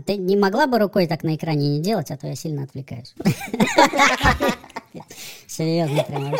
А 0.00 0.02
ты 0.02 0.16
не 0.16 0.34
могла 0.34 0.66
бы 0.66 0.78
рукой 0.78 1.06
так 1.06 1.22
на 1.24 1.36
экране 1.36 1.76
не 1.76 1.80
делать, 1.80 2.10
а 2.10 2.16
то 2.16 2.26
я 2.26 2.34
сильно 2.34 2.62
отвлекаюсь. 2.62 3.14
Серьезно, 5.46 6.02
прям. 6.04 6.32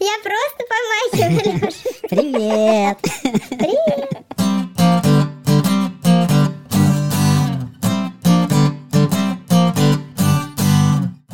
Я 0.00 0.16
просто 0.24 0.64
помахиваю. 1.12 1.72
Привет! 2.08 2.98
Привет. 3.48 4.19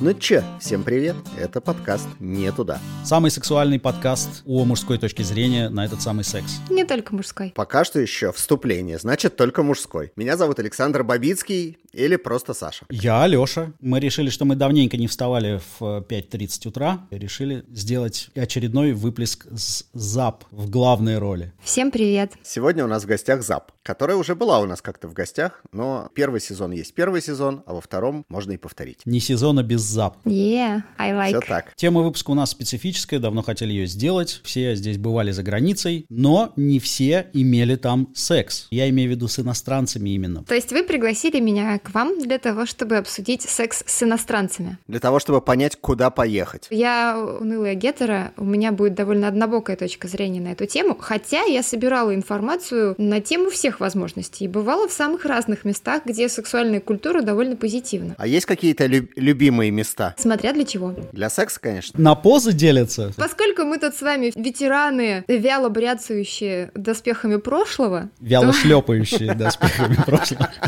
Ну 0.07 0.14
чё, 0.14 0.41
всем 0.61 0.84
привет, 0.84 1.16
это 1.36 1.61
подкаст 1.61 2.06
«Не 2.20 2.52
туда». 2.52 2.79
Самый 3.05 3.32
сексуальный 3.32 3.80
подкаст 3.80 4.45
о 4.46 4.64
мужской 4.64 4.98
точке 4.98 5.25
зрения 5.25 5.68
на 5.68 5.84
этот 5.84 6.00
самый 6.00 6.23
секс. 6.23 6.61
Не 6.70 6.84
только 6.84 7.12
мужской. 7.12 7.52
Пока 7.56 7.84
что 7.84 7.98
еще 7.98 8.30
вступление, 8.30 8.98
значит 8.98 9.34
только 9.34 9.64
мужской. 9.64 10.12
Меня 10.14 10.37
зовут 10.37 10.61
Александр 10.61 11.02
Бабицкий 11.02 11.79
или 11.96 12.16
просто 12.16 12.52
Саша. 12.52 12.84
Я 12.90 13.22
Алёша. 13.22 13.73
Мы 13.80 14.00
решили, 14.00 14.28
что 14.28 14.45
мы 14.45 14.55
давненько 14.55 14.96
не 14.96 15.06
вставали 15.06 15.60
в 15.78 15.82
5.30 15.82 16.69
утра. 16.69 17.06
И 17.10 17.19
решили 17.19 17.64
сделать 17.70 18.28
очередной 18.34 18.92
выплеск 18.92 19.46
с 19.56 19.86
ЗАП 19.95 20.45
в 20.50 20.69
главной 20.69 21.19
роли. 21.19 21.52
Всем 21.62 21.91
привет. 21.91 22.32
Сегодня 22.42 22.84
у 22.84 22.88
нас 22.88 23.05
в 23.05 23.06
гостях 23.06 23.42
ЗАП, 23.42 23.72
которая 23.82 24.19
уже 24.19 24.34
была 24.34 24.60
у 24.60 24.66
нас 24.66 24.82
как-то 24.82 25.09
в 25.09 25.14
гостях, 25.14 25.62
но 25.72 26.10
первый 26.14 26.41
сезон 26.41 26.72
есть 26.72 26.92
первый 26.95 27.22
сезон, 27.22 27.62
а 27.66 27.74
во 27.74 27.80
втором 27.80 28.27
можно 28.28 28.52
и 28.52 28.56
повторить. 28.58 29.00
Не 29.06 29.20
сезона 29.20 29.62
без 29.62 29.80
ЗАП. 29.80 30.19
Yeah, 30.27 30.83
I 30.98 31.12
like. 31.12 31.28
Все 31.28 31.41
так. 31.41 31.74
Тема 31.77 32.02
выпуска 32.02 32.30
у 32.30 32.34
нас 32.34 32.50
специфическая, 32.50 33.20
давно 33.20 33.42
хотели 33.42 33.72
ее 33.72 33.86
сделать. 33.86 34.41
Все 34.44 34.74
здесь 34.74 34.98
бывали 34.98 35.30
за 35.30 35.42
границей, 35.42 36.05
но 36.10 36.52
не 36.56 36.78
все 36.78 37.30
имели 37.33 37.77
там 37.77 38.12
секс. 38.14 38.66
Я 38.70 38.88
имею 38.91 39.08
в 39.08 39.12
виду 39.12 39.28
с 39.28 39.38
иностранцами 39.38 40.10
именно. 40.10 40.44
То 40.44 40.55
есть 40.55 40.72
вы 40.72 40.84
пригласили 40.84 41.41
меня 41.41 41.78
к 41.86 41.95
вам 41.95 42.18
для 42.18 42.38
того, 42.38 42.66
чтобы 42.66 42.96
обсудить 42.96 43.42
секс 43.42 43.84
с 43.86 44.02
иностранцами. 44.02 44.78
Для 44.88 44.98
того, 44.98 45.20
чтобы 45.20 45.40
понять, 45.40 45.77
куда 45.77 46.11
поехать. 46.11 46.66
Я 46.70 47.16
унылая 47.41 47.74
гетера, 47.74 48.33
у 48.36 48.44
меня 48.44 48.72
будет 48.72 48.94
довольно 48.94 49.28
однобокая 49.28 49.77
точка 49.77 50.08
зрения 50.08 50.41
на 50.41 50.48
эту 50.48 50.66
тему, 50.66 50.96
хотя 50.98 51.42
я 51.44 51.62
собирала 51.62 52.14
информацию 52.14 52.94
на 52.98 53.20
тему 53.20 53.50
всех 53.50 53.78
возможностей 53.80 54.46
и 54.46 54.48
бывала 54.48 54.88
в 54.88 54.92
самых 54.92 55.24
разных 55.24 55.64
местах, 55.64 56.02
где 56.06 56.28
сексуальная 56.28 56.80
культура 56.80 57.22
довольно 57.22 57.55
позитивна. 57.56 58.14
А 58.18 58.27
есть 58.27 58.46
какие-то 58.46 58.86
лю- 58.86 59.08
любимые 59.16 59.70
места? 59.70 60.14
Смотря 60.18 60.52
для 60.52 60.64
чего. 60.64 60.94
Для 61.12 61.30
секса, 61.30 61.61
конечно. 61.61 62.00
На 62.02 62.14
позы 62.16 62.52
делятся? 62.52 63.12
Поскольку 63.16 63.62
мы 63.62 63.78
тут 63.78 63.94
с 63.94 64.02
вами 64.02 64.33
ветераны, 64.34 65.24
вяло 65.28 65.68
бряцающие 65.68 66.70
доспехами 66.74 67.36
прошлого, 67.36 68.11
Вяло 68.20 68.52
шлепающие 68.52 69.34
доспехами 69.34 69.96
прошлого. 70.05 70.50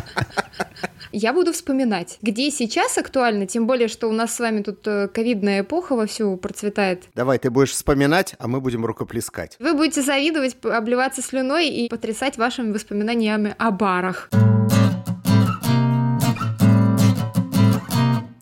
Я 1.12 1.32
буду 1.32 1.52
вспоминать, 1.52 2.18
где 2.22 2.50
сейчас 2.50 2.98
актуально, 2.98 3.46
тем 3.46 3.66
более, 3.66 3.88
что 3.88 4.08
у 4.08 4.12
нас 4.12 4.34
с 4.34 4.40
вами 4.40 4.62
тут 4.62 4.86
э, 4.86 5.08
ковидная 5.08 5.60
эпоха 5.60 5.96
вовсю 5.96 6.36
процветает. 6.36 7.04
Давай, 7.14 7.38
ты 7.38 7.50
будешь 7.50 7.70
вспоминать, 7.70 8.34
а 8.38 8.48
мы 8.48 8.60
будем 8.60 8.84
рукоплескать. 8.84 9.56
Вы 9.58 9.74
будете 9.74 10.02
завидовать, 10.02 10.56
обливаться 10.62 11.22
слюной 11.22 11.68
и 11.68 11.88
потрясать 11.88 12.36
вашими 12.36 12.72
воспоминаниями 12.72 13.54
о 13.58 13.70
барах. 13.70 14.28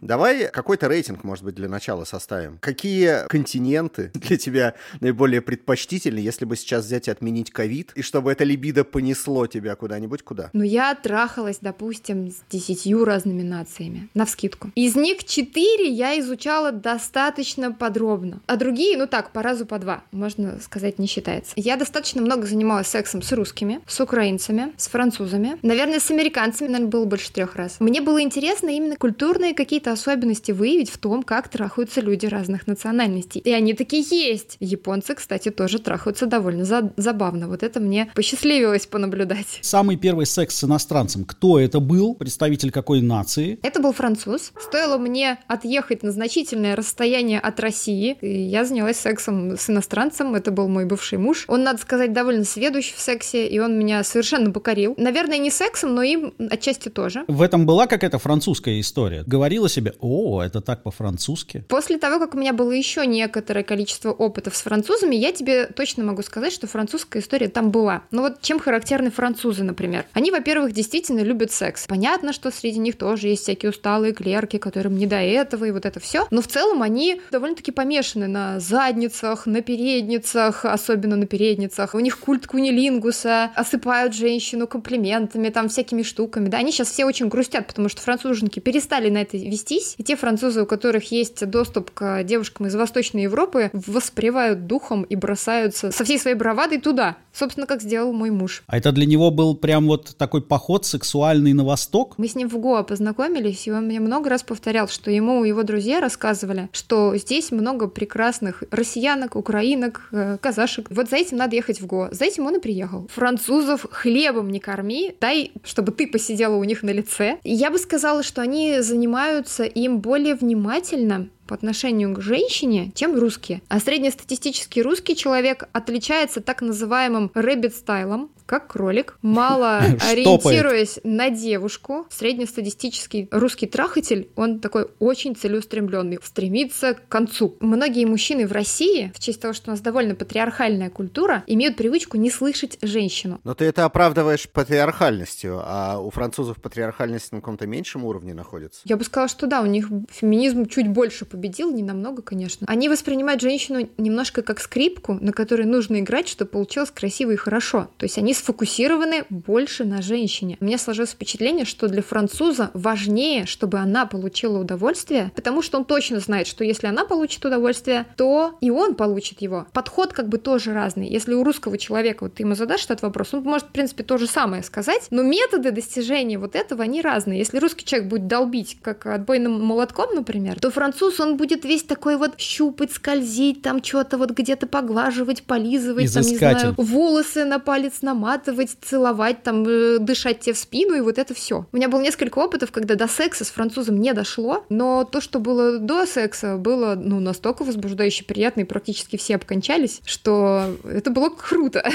Давай 0.07 0.49
какой-то 0.53 0.87
рейтинг, 0.87 1.25
может 1.25 1.45
быть, 1.45 1.57
для 1.57 1.69
начала 1.69 2.05
составим. 2.05 2.59
Какие 2.61 3.27
континенты 3.27 4.13
для 4.15 4.37
тебя 4.37 4.75
наиболее 5.01 5.41
предпочтительны, 5.41 6.21
если 6.21 6.45
бы 6.45 6.55
сейчас 6.55 6.85
взять 6.85 7.09
и 7.09 7.11
отменить 7.11 7.51
ковид, 7.51 7.91
и 7.97 8.03
чтобы 8.03 8.31
это 8.31 8.45
либидо 8.45 8.85
понесло 8.85 9.48
тебя 9.48 9.75
куда-нибудь 9.75 10.23
куда? 10.23 10.51
Но 10.53 10.63
я 10.63 10.95
трахалась, 10.95 11.59
допустим, 11.61 12.31
с 12.31 12.37
десятью 12.48 13.05
разными 13.05 13.43
нациями, 13.43 14.09
навскидку. 14.15 14.71
Из 14.77 14.95
них 14.95 15.25
четыре 15.25 15.89
я 15.89 16.19
изучала 16.20 16.70
достаточно 16.70 17.73
подробно, 17.73 18.41
а 18.47 18.57
другие, 18.57 18.97
ну 18.97 19.09
так, 19.09 19.33
по 19.33 19.43
разу 19.43 19.67
по 19.67 19.81
два, 19.81 20.05
можно 20.13 20.61
сказать, 20.61 21.01
не 21.01 21.09
считается. 21.09 21.53
Я 21.57 21.77
достаточно 21.77 22.23
много 22.23 22.47
занималась 22.47 22.86
сексом 22.86 23.23
с 23.23 23.33
русскими, 23.33 23.80
с 23.89 24.01
украинцами, 24.01 24.73
с 24.77 24.86
французами. 24.86 25.59
Наверное, 25.63 25.98
с 25.98 26.13
американцами, 26.13 26.69
наверное, 26.69 26.91
было 26.91 27.05
больше 27.07 27.33
трех 27.33 27.57
раз. 27.57 27.80
Мне 27.80 28.01
было 28.01 28.23
интересно 28.23 28.69
именно 28.69 28.95
культурные 28.95 29.53
какие-то 29.53 29.95
особенности 29.96 30.52
выявить 30.52 30.90
в 30.90 30.98
том, 30.98 31.23
как 31.23 31.48
трахаются 31.48 32.01
люди 32.01 32.27
разных 32.27 32.67
национальностей. 32.67 33.40
И 33.40 33.51
они 33.52 33.74
такие 33.74 34.02
есть. 34.02 34.57
Японцы, 34.61 35.14
кстати, 35.14 35.51
тоже 35.51 35.79
трахаются 35.79 36.27
довольно 36.27 36.64
за- 36.64 36.92
забавно. 36.96 37.48
Вот 37.48 37.62
это 37.62 37.80
мне 37.80 38.11
посчастливилось 38.14 38.86
понаблюдать. 38.86 39.58
Самый 39.62 39.96
первый 39.96 40.27
секс 40.27 40.56
с 40.56 40.64
иностранцем. 40.64 41.24
Кто 41.24 41.58
это 41.58 41.80
был? 41.80 42.14
Представитель 42.14 42.70
какой 42.70 43.01
нации? 43.01 43.58
Это 43.62 43.80
был 43.80 43.92
француз. 43.92 44.52
Стоило 44.61 44.98
мне 44.98 45.39
отъехать 45.48 46.02
на 46.02 46.12
значительное 46.12 46.77
расстояние 46.77 47.40
от 47.40 47.58
России. 47.61 48.17
И 48.20 48.42
я 48.42 48.64
занялась 48.64 48.98
сексом 48.98 49.56
с 49.56 49.70
иностранцем. 49.70 50.35
Это 50.35 50.51
был 50.51 50.68
мой 50.68 50.85
бывший 50.85 51.18
муж. 51.18 51.45
Он, 51.48 51.62
надо 51.64 51.80
сказать, 51.80 52.12
довольно 52.12 52.45
сведущ 52.45 52.92
в 52.92 53.01
сексе, 53.01 53.46
и 53.48 53.58
он 53.58 53.79
меня 53.79 54.05
совершенно 54.05 54.51
покорил. 54.51 54.95
Наверное, 54.98 55.39
не 55.39 55.51
сексом, 55.51 55.95
но 55.95 56.02
им 56.02 56.35
отчасти 56.51 56.89
тоже. 56.89 57.24
В 57.29 57.42
этом 57.42 57.67
была 57.67 57.86
какая-то 57.86 58.18
французская 58.18 58.79
история. 58.80 59.24
Говорила 59.27 59.68
себе, 59.68 59.86
о, 60.01 60.42
это 60.42 60.61
так 60.61 60.83
по-французски. 60.83 61.64
После 61.69 61.98
того, 61.98 62.19
как 62.19 62.35
у 62.35 62.39
меня 62.39 62.52
было 62.52 62.73
еще 62.73 63.07
некоторое 63.07 63.64
количество 63.64 64.11
опытов 64.11 64.57
с 64.57 64.63
французами, 64.63 65.14
я 65.17 65.33
тебе 65.33 65.67
точно 65.67 66.05
могу 66.05 66.23
сказать, 66.23 66.52
что 66.52 66.67
французская 66.67 67.20
история 67.20 67.48
там 67.48 67.70
была. 67.70 68.02
Ну 68.11 68.23
вот 68.23 68.41
чем 68.41 68.58
характерны 68.58 69.11
французы, 69.11 69.64
например? 69.64 70.07
Они, 70.13 70.30
во-первых, 70.30 70.73
действительно 70.73 71.20
любят 71.20 71.52
секс. 71.52 71.86
Понятно, 71.86 72.33
что 72.33 72.51
среди 72.51 72.79
них 72.79 72.97
тоже 72.97 73.29
есть 73.29 73.42
всякие 73.42 73.70
усталые 73.70 74.13
клерки, 74.13 74.58
которым 74.58 74.97
не 74.97 75.07
до 75.07 75.17
этого 75.17 75.64
и 75.64 75.70
вот 75.70 75.86
это 75.86 76.01
все. 76.01 76.27
Но 76.30 76.42
в 76.42 76.48
целом 76.48 76.83
они 76.83 77.20
довольно-таки 77.30 77.73
помешаны 77.73 78.27
на 78.27 78.61
задницах, 78.61 79.47
на 79.47 79.63
передницах, 79.63 80.64
особенно 80.64 81.17
на 81.17 81.27
передницах. 81.27 81.95
У 81.95 82.01
них 82.01 82.18
культ 82.18 82.47
кунилингуса, 82.47 83.51
осыпают 83.55 84.14
женщину 84.14 84.67
комплиментами, 84.67 85.48
там 85.48 85.68
всякими 85.68 86.03
штуками. 86.03 86.48
Да, 86.48 86.58
они 86.58 86.73
сейчас 86.73 86.91
все 86.91 87.05
очень 87.05 87.29
грустят, 87.29 87.67
потому 87.67 87.89
что 87.89 88.01
француженки 88.03 88.61
перестали 88.61 89.11
на 89.11 89.18
это 89.18 89.36
вестись, 89.77 89.95
и 89.98 90.03
те 90.03 90.17
французы, 90.17 90.63
у 90.63 90.67
которых 90.67 91.11
есть 91.11 91.45
доступ 91.47 91.91
к 91.92 92.23
девушкам 92.25 92.67
из 92.67 92.75
Восточной 92.75 93.23
Европы, 93.23 93.70
воспревают 93.73 94.67
духом 94.67 95.03
и 95.03 95.17
бросаются 95.17 95.91
со 95.91 96.05
всей 96.05 96.19
своей 96.19 96.37
бравадой 96.37 96.81
туда. 96.81 97.17
Собственно, 97.33 97.67
как 97.67 97.83
сделал 97.83 98.13
мой 98.13 98.31
муж. 98.31 98.63
А 98.67 98.79
это 98.79 98.92
для 98.92 99.07
него 99.07 99.31
был 99.31 99.57
прям 99.57 99.86
вот 99.86 100.17
такой 100.17 100.42
поход 100.42 100.86
сексуальный 100.86 101.53
на 101.53 101.65
восток? 101.65 102.15
Мы 102.17 102.29
с 102.29 102.35
ним 102.35 102.48
в 102.48 102.59
Гоа 102.59 102.83
познакомились, 102.83 103.67
и 103.67 103.73
он 103.73 103.86
мне 103.86 104.01
много 104.01 104.31
раз 104.31 104.42
повторял, 104.42 104.89
что 104.89 105.11
ему 105.11 105.45
его 105.45 105.63
друзья 105.63 106.01
рассказывали, 106.01 106.69
что 106.73 107.15
здесь 107.17 107.53
много 107.53 107.89
прекрасных 107.89 108.63
россиянок, 108.70 109.36
украинок, 109.36 110.09
э, 110.13 110.39
казашек. 110.41 110.86
Вот 110.91 111.11
за 111.11 111.17
этим 111.17 111.36
надо 111.36 111.57
ехать 111.57 111.81
в 111.81 111.86
Гоа. 111.86 112.09
За 112.13 112.25
этим 112.25 112.47
он 112.47 112.57
и 112.57 112.61
приехал. 112.61 113.09
Французов 113.13 113.86
хлебом 113.91 114.51
не 114.51 114.61
корми, 114.61 115.15
дай, 115.20 115.53
чтобы 115.63 115.92
ты 115.92 116.07
посидела 116.07 116.57
у 116.57 116.65
них 116.65 116.83
на 116.83 116.91
лице. 116.91 117.39
Я 117.45 117.70
бы 117.70 117.79
сказала, 117.79 118.23
что 118.23 118.41
они 118.41 118.81
занимаются 118.81 119.66
им 119.67 120.01
более 120.01 120.35
внимательно, 120.35 121.29
по 121.47 121.55
отношению 121.55 122.15
к 122.15 122.21
женщине, 122.21 122.91
чем 122.95 123.17
русские. 123.19 123.63
А 123.69 123.79
среднестатистический 123.79 124.83
русский 124.83 125.17
человек 125.17 125.69
отличается 125.73 126.41
так 126.41 126.61
называемым 126.61 127.31
рэббит-стайлом, 127.35 128.31
как 128.46 128.69
кролик, 128.69 129.19
мало 129.23 129.79
ориентируясь 130.11 131.00
на 131.05 131.31
девушку. 131.31 132.06
Среднестатистический 132.11 133.29
русский 133.31 133.67
трахатель, 133.67 134.31
он 134.37 134.61
такой 134.61 134.88
очень 134.99 135.34
целеустремленный, 135.37 136.19
стремится 136.23 136.94
к 136.94 137.08
концу. 137.08 137.56
Многие 137.61 138.05
мужчины 138.06 138.46
в 138.46 138.52
России, 138.52 139.12
в 139.14 139.20
честь 139.20 139.40
того, 139.40 139.52
что 139.52 139.70
у 139.70 139.73
нас 139.73 139.81
довольно 139.81 140.14
патриархальная 140.14 140.90
культура, 140.90 141.43
имеют 141.46 141.76
привычку 141.76 142.17
не 142.17 142.31
слышать 142.31 142.79
женщину. 142.82 143.40
Но 143.44 143.55
ты 143.55 143.64
это 143.64 143.85
оправдываешь 143.85 144.49
патриархальностью, 144.49 145.61
а 145.62 145.99
у 145.99 146.11
французов 146.11 146.61
патриархальность 146.61 147.32
на 147.32 147.40
каком-то 147.40 147.67
меньшем 147.67 148.05
уровне 148.05 148.35
находится. 148.35 148.81
Я 148.85 148.97
бы 148.97 149.05
сказала, 149.05 149.29
что 149.29 149.47
да, 149.47 149.62
у 149.62 149.67
них 149.67 149.88
феминизм 150.11 150.67
чуть 150.67 150.88
больше 150.88 151.25
победил, 151.25 151.73
не 151.73 151.82
намного, 151.82 152.23
конечно. 152.23 152.67
Они 152.69 152.88
воспринимают 152.88 153.41
женщину 153.41 153.88
немножко 153.99 154.43
как 154.43 154.61
скрипку, 154.61 155.15
на 155.15 155.32
которой 155.32 155.67
нужно 155.67 156.00
играть, 156.00 156.29
чтобы 156.29 156.50
получилось 156.50 156.91
красиво 156.91 157.32
и 157.32 157.37
хорошо. 157.37 157.88
То 157.97 158.05
есть 158.05 158.19
они 158.19 158.35
сфокусированы 158.37 159.25
больше 159.31 159.85
на 159.85 160.03
женщине. 160.03 160.56
У 160.61 160.65
меня 160.65 160.79
сложилось 160.79 161.11
впечатление, 161.11 161.65
что 161.65 161.88
для 161.88 162.03
француза 162.03 162.71
важнее, 162.75 163.47
чтобы 163.47 163.79
она 163.79 164.06
получила 164.06 164.59
удовольствие, 164.59 165.33
потому 165.35 165.62
что 165.62 165.79
он 165.79 165.85
точно 165.85 166.21
знает, 166.21 166.47
что 166.47 166.65
если 166.65 166.87
она 166.87 167.05
получит 167.05 167.44
удовольствие, 167.44 168.06
то 168.17 168.56
и 168.61 168.71
он 168.71 168.94
получит 168.94 169.43
его. 169.43 169.67
Подход 169.73 170.12
как 170.12 170.29
бы 170.29 170.38
тоже 170.38 170.73
разный. 170.73 171.09
Если 171.09 171.35
у 171.35 171.44
русского 171.44 171.79
человека, 171.79 172.25
вот 172.25 172.35
ты 172.35 172.43
ему 172.43 172.55
задашь 172.55 172.85
этот 172.85 173.03
вопрос, 173.03 173.35
он 173.35 173.43
может, 173.43 173.69
в 173.69 173.73
принципе, 173.73 174.05
то 174.05 174.19
же 174.19 174.27
самое 174.27 174.62
сказать, 174.62 175.06
но 175.11 175.23
методы 175.23 175.71
достижения 175.71 176.38
вот 176.38 176.55
этого, 176.55 176.83
они 176.83 177.03
разные. 177.03 177.38
Если 177.38 177.59
русский 177.59 177.85
человек 177.85 178.09
будет 178.09 178.27
долбить, 178.27 178.79
как 178.83 179.06
отбойным 179.06 179.61
молотком, 179.62 180.15
например, 180.15 180.61
то 180.61 180.71
француз, 180.71 181.21
он 181.21 181.37
будет 181.37 181.65
весь 181.65 181.83
такой 181.83 182.17
вот 182.17 182.38
щупать, 182.38 182.93
скользить, 182.93 183.62
там 183.62 183.83
что-то 183.83 184.19
вот 184.19 184.31
где-то 184.31 184.67
поглаживать, 184.67 185.43
полизывать, 185.43 186.12
там, 186.12 186.23
не 186.23 186.37
знаю, 186.37 186.75
волосы 186.77 187.44
на 187.44 187.59
палец 187.59 188.03
намазывать, 188.03 188.25
наматывать, 188.26 188.76
целовать, 188.82 189.43
там, 189.43 189.64
э, 189.67 189.99
дышать 189.99 190.40
тебе 190.40 190.55
в 190.55 190.58
спину, 190.58 190.94
и 190.94 191.00
вот 191.00 191.19
это 191.19 191.34
все. 191.34 191.67
У 191.73 191.76
меня 191.76 191.88
было 191.88 192.00
несколько 192.00 192.38
опытов, 192.38 192.73
когда 192.73 192.94
до 192.94 193.06
секса 193.06 193.44
с 193.44 193.49
французом 193.49 194.00
не 194.00 194.12
дошло, 194.12 194.64
но 194.69 195.05
то, 195.05 195.20
что 195.20 195.38
было 195.38 195.78
до 195.78 196.06
секса, 196.06 196.56
было, 196.56 196.94
ну, 196.96 197.20
настолько 197.20 197.62
возбуждающе 197.62 198.25
приятно, 198.25 198.62
и 198.62 198.64
практически 198.64 199.17
все 199.17 199.37
обкончались, 199.37 200.00
что 200.05 200.76
это 200.84 201.11
было 201.11 201.31
круто. 201.31 201.88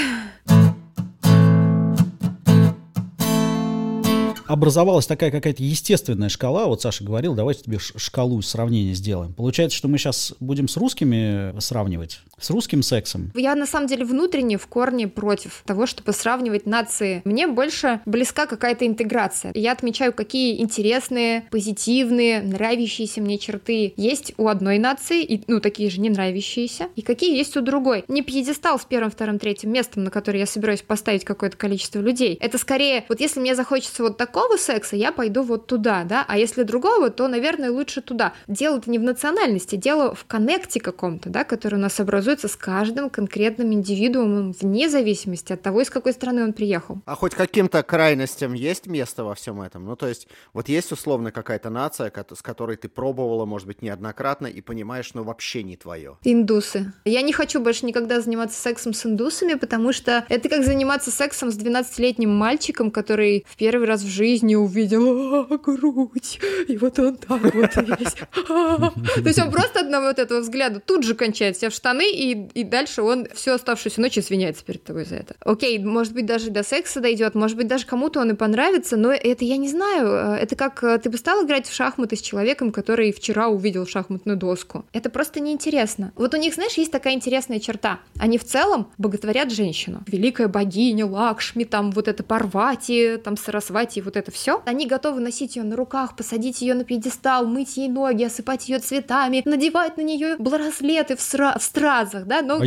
Образовалась 4.52 5.06
такая 5.06 5.30
какая-то 5.30 5.62
естественная 5.62 6.28
шкала. 6.28 6.66
Вот 6.66 6.82
Саша 6.82 7.04
говорил, 7.04 7.34
давайте 7.34 7.62
тебе 7.62 7.78
шкалу 7.78 8.40
сравнения 8.42 8.94
сделаем. 8.94 9.32
Получается, 9.32 9.76
что 9.76 9.88
мы 9.88 9.98
сейчас 9.98 10.34
будем 10.40 10.68
с 10.68 10.76
русскими 10.76 11.58
сравнивать, 11.58 12.20
с 12.38 12.50
русским 12.50 12.82
сексом. 12.82 13.32
Я 13.34 13.54
на 13.54 13.66
самом 13.66 13.86
деле 13.86 14.04
внутренне 14.04 14.58
в 14.58 14.66
корне 14.66 15.08
против 15.08 15.62
того, 15.64 15.86
чтобы 15.86 16.12
сравнивать 16.12 16.66
нации. 16.66 17.22
Мне 17.24 17.46
больше 17.46 18.00
близка 18.04 18.46
какая-то 18.46 18.86
интеграция. 18.86 19.52
Я 19.54 19.72
отмечаю, 19.72 20.12
какие 20.12 20.60
интересные, 20.60 21.44
позитивные, 21.50 22.42
нравящиеся 22.42 23.20
мне 23.20 23.38
черты 23.38 23.94
есть 23.96 24.34
у 24.36 24.48
одной 24.48 24.78
нации, 24.78 25.22
и, 25.22 25.42
ну, 25.46 25.60
такие 25.60 25.90
же 25.90 26.00
не 26.00 26.10
нравящиеся, 26.10 26.88
и 26.94 27.02
какие 27.02 27.36
есть 27.36 27.56
у 27.56 27.62
другой. 27.62 28.04
Не 28.08 28.22
пьедестал 28.22 28.78
с 28.78 28.84
первым, 28.84 29.10
вторым, 29.10 29.38
третьим 29.38 29.72
местом, 29.72 30.04
на 30.04 30.10
который 30.10 30.40
я 30.40 30.46
собираюсь 30.46 30.82
поставить 30.82 31.24
какое-то 31.24 31.56
количество 31.56 32.00
людей. 32.00 32.36
Это 32.40 32.58
скорее, 32.58 33.04
вот 33.08 33.20
если 33.20 33.40
мне 33.40 33.54
захочется 33.54 34.02
вот 34.02 34.16
такого 34.18 34.41
одного 34.42 34.56
секса, 34.56 34.96
я 34.96 35.12
пойду 35.12 35.42
вот 35.42 35.66
туда, 35.66 36.04
да, 36.04 36.24
а 36.26 36.38
если 36.38 36.62
другого, 36.62 37.10
то, 37.10 37.28
наверное, 37.28 37.70
лучше 37.70 38.00
туда. 38.00 38.32
Дело-то 38.48 38.90
не 38.90 38.98
в 38.98 39.02
национальности, 39.02 39.76
дело 39.76 40.14
в 40.14 40.24
коннекте 40.24 40.80
каком-то, 40.80 41.30
да, 41.30 41.44
который 41.44 41.76
у 41.76 41.78
нас 41.78 42.00
образуется 42.00 42.48
с 42.48 42.56
каждым 42.56 43.10
конкретным 43.10 43.72
индивидуумом 43.72 44.52
вне 44.52 44.88
зависимости 44.88 45.52
от 45.52 45.62
того, 45.62 45.80
из 45.82 45.90
какой 45.90 46.12
страны 46.12 46.42
он 46.42 46.52
приехал. 46.52 46.98
А 47.06 47.14
хоть 47.14 47.34
каким-то 47.34 47.82
крайностям 47.82 48.54
есть 48.54 48.86
место 48.86 49.24
во 49.24 49.34
всем 49.34 49.62
этом? 49.62 49.84
Ну, 49.84 49.96
то 49.96 50.08
есть, 50.08 50.28
вот 50.52 50.68
есть 50.68 50.92
условно 50.92 51.30
какая-то 51.30 51.70
нация, 51.70 52.12
с 52.34 52.42
которой 52.42 52.76
ты 52.76 52.88
пробовала, 52.88 53.44
может 53.44 53.66
быть, 53.66 53.82
неоднократно 53.82 54.46
и 54.46 54.60
понимаешь, 54.60 55.14
ну, 55.14 55.22
вообще 55.22 55.62
не 55.62 55.76
твое. 55.76 56.18
Индусы. 56.24 56.92
Я 57.04 57.22
не 57.22 57.32
хочу 57.32 57.60
больше 57.60 57.86
никогда 57.86 58.20
заниматься 58.20 58.60
сексом 58.60 58.92
с 58.92 59.06
индусами, 59.06 59.54
потому 59.54 59.92
что 59.92 60.24
это 60.28 60.48
как 60.48 60.64
заниматься 60.64 61.10
сексом 61.10 61.50
с 61.50 61.58
12-летним 61.58 62.30
мальчиком, 62.30 62.90
который 62.90 63.44
в 63.48 63.56
первый 63.56 63.86
раз 63.86 64.02
в 64.02 64.08
жизни 64.08 64.21
жизни 64.22 64.54
увидел 64.54 65.46
а, 65.50 65.58
грудь, 65.58 66.38
и 66.68 66.76
вот 66.76 66.98
он 66.98 67.16
так 67.16 67.42
вот 67.42 67.76
весь. 67.76 68.14
То 68.46 69.26
есть 69.28 69.38
он 69.40 69.50
просто 69.50 69.80
одного 69.80 70.06
вот 70.06 70.18
этого 70.18 70.40
взгляда 70.40 70.78
тут 70.80 71.02
же 71.02 71.14
кончает 71.14 71.56
себя 71.56 71.70
в 71.70 71.74
штаны, 71.74 72.08
и, 72.12 72.48
и 72.54 72.62
дальше 72.62 73.02
он 73.02 73.26
всю 73.34 73.50
оставшуюся 73.50 74.00
ночь 74.00 74.16
извиняется 74.18 74.64
перед 74.64 74.84
тобой 74.84 75.04
за 75.04 75.16
это. 75.16 75.34
Окей, 75.40 75.78
может 75.78 76.12
быть, 76.12 76.26
даже 76.26 76.50
до 76.50 76.62
секса 76.62 77.00
дойдет, 77.00 77.34
может 77.34 77.56
быть, 77.56 77.66
даже 77.66 77.84
кому-то 77.84 78.20
он 78.20 78.30
и 78.30 78.34
понравится, 78.34 78.96
но 78.96 79.12
это 79.12 79.44
я 79.44 79.56
не 79.56 79.68
знаю. 79.68 80.36
Это 80.40 80.54
как 80.54 80.84
э, 80.84 80.98
ты 80.98 81.10
бы 81.10 81.18
стал 81.18 81.44
играть 81.44 81.66
в 81.66 81.74
шахматы 81.74 82.16
с 82.16 82.20
человеком, 82.20 82.70
который 82.70 83.12
вчера 83.12 83.48
увидел 83.48 83.86
шахматную 83.86 84.38
доску. 84.38 84.84
Это 84.92 85.10
просто 85.10 85.40
неинтересно. 85.40 86.12
Вот 86.14 86.34
у 86.34 86.36
них, 86.36 86.54
знаешь, 86.54 86.74
есть 86.74 86.92
такая 86.92 87.14
интересная 87.14 87.58
черта. 87.58 87.98
Они 88.18 88.38
в 88.38 88.44
целом 88.44 88.88
боготворят 88.98 89.50
женщину. 89.50 90.02
Великая 90.06 90.46
богиня 90.46 91.06
Лакшми, 91.06 91.64
там 91.64 91.90
вот 91.90 92.06
это 92.08 92.22
Парвати, 92.22 93.16
там 93.16 93.36
Сарасвати, 93.36 94.00
вот 94.00 94.11
это 94.16 94.22
это 94.22 94.30
все, 94.30 94.62
они 94.64 94.86
готовы 94.86 95.20
носить 95.20 95.56
ее 95.56 95.64
на 95.64 95.76
руках, 95.76 96.16
посадить 96.16 96.62
ее 96.62 96.74
на 96.74 96.84
пьедестал, 96.84 97.46
мыть 97.46 97.76
ей 97.76 97.88
ноги, 97.88 98.24
осыпать 98.24 98.68
ее 98.68 98.78
цветами, 98.78 99.42
надевать 99.44 99.96
на 99.96 100.02
нее 100.02 100.36
браслеты 100.38 101.16
в, 101.16 101.20
сра- 101.20 101.58
в 101.58 101.62
стразах, 101.62 102.26
да, 102.26 102.40
но 102.42 102.58
а 102.60 102.64